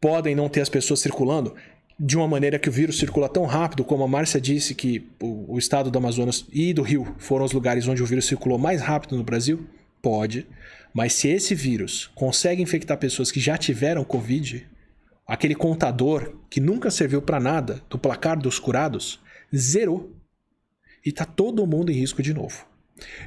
[0.00, 1.54] Podem não ter as pessoas circulando
[1.98, 5.54] de uma maneira que o vírus circula tão rápido, como a Márcia disse que o,
[5.54, 8.80] o, estado do Amazonas e do Rio foram os lugares onde o vírus circulou mais
[8.80, 9.66] rápido no Brasil?
[10.00, 10.46] Pode.
[10.94, 14.64] Mas se esse vírus consegue infectar pessoas que já tiveram Covid,
[15.28, 19.20] aquele contador que nunca serviu para nada do placar dos curados,
[19.54, 20.16] zerou.
[21.04, 22.66] E tá todo mundo em risco de novo.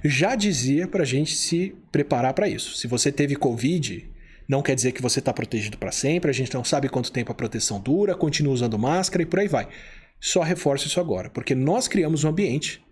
[0.03, 2.75] Já dizia para a gente se preparar para isso.
[2.75, 4.09] Se você teve Covid,
[4.47, 7.31] não quer dizer que você está protegido para sempre, a gente não sabe quanto tempo
[7.31, 9.69] a proteção dura, continua usando máscara e por aí vai.
[10.19, 12.83] Só reforço isso agora, porque nós criamos um ambiente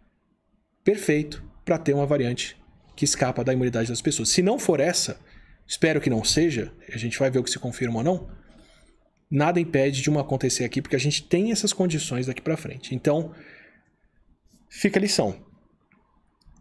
[0.83, 2.55] perfeito para ter uma variante
[2.95, 4.29] que escapa da imunidade das pessoas.
[4.29, 5.19] Se não for essa,
[5.67, 8.38] espero que não seja, a gente vai ver o que se confirma ou não.
[9.29, 12.95] Nada impede de uma acontecer aqui, porque a gente tem essas condições daqui para frente.
[12.95, 13.31] Então,
[14.69, 15.49] fica a lição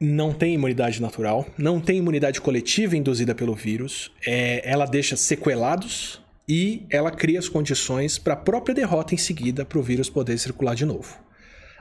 [0.01, 6.21] não tem imunidade natural, não tem imunidade coletiva induzida pelo vírus, é, ela deixa sequelados
[6.49, 10.39] e ela cria as condições para a própria derrota em seguida para o vírus poder
[10.39, 11.19] circular de novo.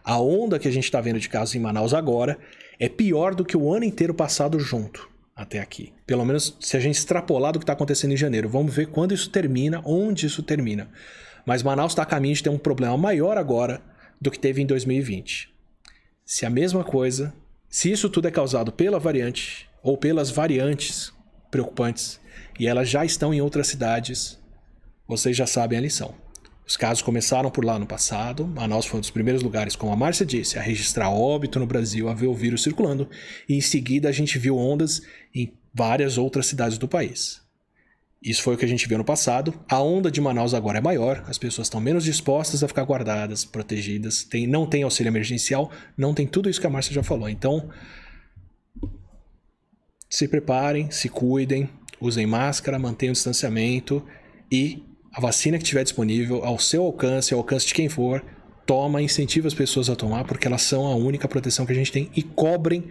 [0.04, 2.40] A onda que a gente está vendo de casos em Manaus agora
[2.80, 5.08] é pior do que o ano inteiro passado junto
[5.38, 5.94] até aqui.
[6.06, 8.50] Pelo menos se a gente extrapolar do que está acontecendo em janeiro.
[8.50, 10.90] Vamos ver quando isso termina, onde isso termina.
[11.46, 13.82] Mas Manaus está a caminho de ter um problema maior agora
[14.20, 15.54] do que teve em 2020.
[16.26, 17.34] Se a mesma coisa
[17.70, 21.12] se isso tudo é causado pela variante ou pelas variantes
[21.52, 22.20] preocupantes
[22.60, 24.40] e elas já estão em outras cidades,
[25.08, 26.16] vocês já sabem a lição.
[26.68, 28.46] Os casos começaram por lá no passado.
[28.46, 32.10] Manaus foi um dos primeiros lugares, como a Márcia disse, a registrar óbito no Brasil,
[32.10, 33.10] a ver o vírus circulando.
[33.48, 35.02] E em seguida a gente viu ondas
[35.34, 37.42] em várias outras cidades do país.
[38.22, 39.54] Isso foi o que a gente viu no passado.
[39.70, 43.46] A onda de Manaus agora é maior, as pessoas estão menos dispostas a ficar guardadas,
[43.46, 47.30] protegidas, tem, não tem auxílio emergencial, não tem tudo isso que a Márcia já falou.
[47.30, 47.70] Então,
[50.10, 51.70] se preparem, se cuidem,
[52.02, 54.06] usem máscara, mantenham o distanciamento
[54.52, 54.84] e
[55.18, 58.24] a vacina que estiver disponível, ao seu alcance, ao alcance de quem for,
[58.66, 61.92] toma, incentiva as pessoas a tomar, porque elas são a única proteção que a gente
[61.92, 62.84] tem e cobrem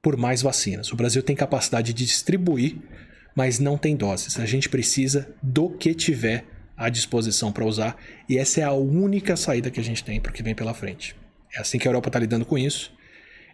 [0.00, 0.90] por mais vacinas.
[0.92, 2.76] O Brasil tem capacidade de distribuir
[3.36, 4.40] mas não tem doses.
[4.40, 9.36] A gente precisa do que tiver à disposição para usar e essa é a única
[9.36, 11.14] saída que a gente tem para o que vem pela frente.
[11.54, 12.90] É assim que a Europa está lidando com isso.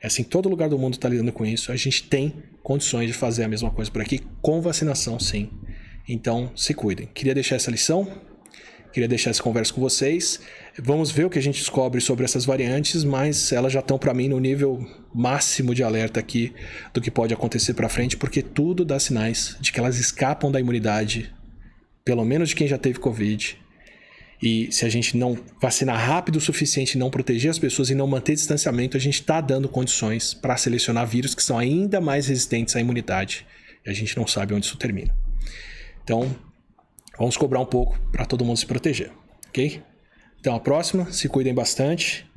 [0.01, 1.73] É assim que todo lugar do mundo está lidando com isso.
[1.73, 2.33] A gente tem
[2.63, 5.51] condições de fazer a mesma coisa por aqui com vacinação, sim.
[6.09, 7.09] Então, se cuidem.
[7.15, 8.09] Queria deixar essa lição
[8.93, 10.39] Queria deixar essa conversa com vocês.
[10.79, 14.13] Vamos ver o que a gente descobre sobre essas variantes, mas elas já estão para
[14.13, 16.53] mim no nível máximo de alerta aqui
[16.93, 20.61] do que pode acontecer para frente, porque tudo dá sinais de que elas escapam da
[20.61, 21.33] imunidade,
[22.05, 23.59] pelo menos de quem já teve Covid.
[24.43, 28.07] E se a gente não vacinar rápido o suficiente, não proteger as pessoas e não
[28.07, 32.77] manter distanciamento, a gente está dando condições para selecionar vírus que são ainda mais resistentes
[32.77, 33.47] à imunidade.
[33.87, 35.22] E a gente não sabe onde isso termina.
[36.03, 36.35] Então,
[37.19, 39.13] vamos cobrar um pouco para todo mundo se proteger,
[39.49, 39.83] ok?
[40.41, 42.29] Então, a próxima, se cuidem bastante.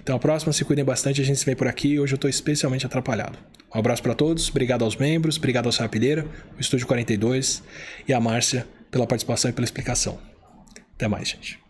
[0.00, 1.98] Então, a próxima, se cuidem bastante, a gente se vê por aqui.
[1.98, 3.38] Hoje eu estou especialmente atrapalhado.
[3.74, 7.62] Um abraço para todos, obrigado aos membros, obrigado ao Sapilheira, o Estúdio 42
[8.06, 10.20] e a Márcia pela participação e pela explicação.
[10.94, 11.61] Até mais, gente.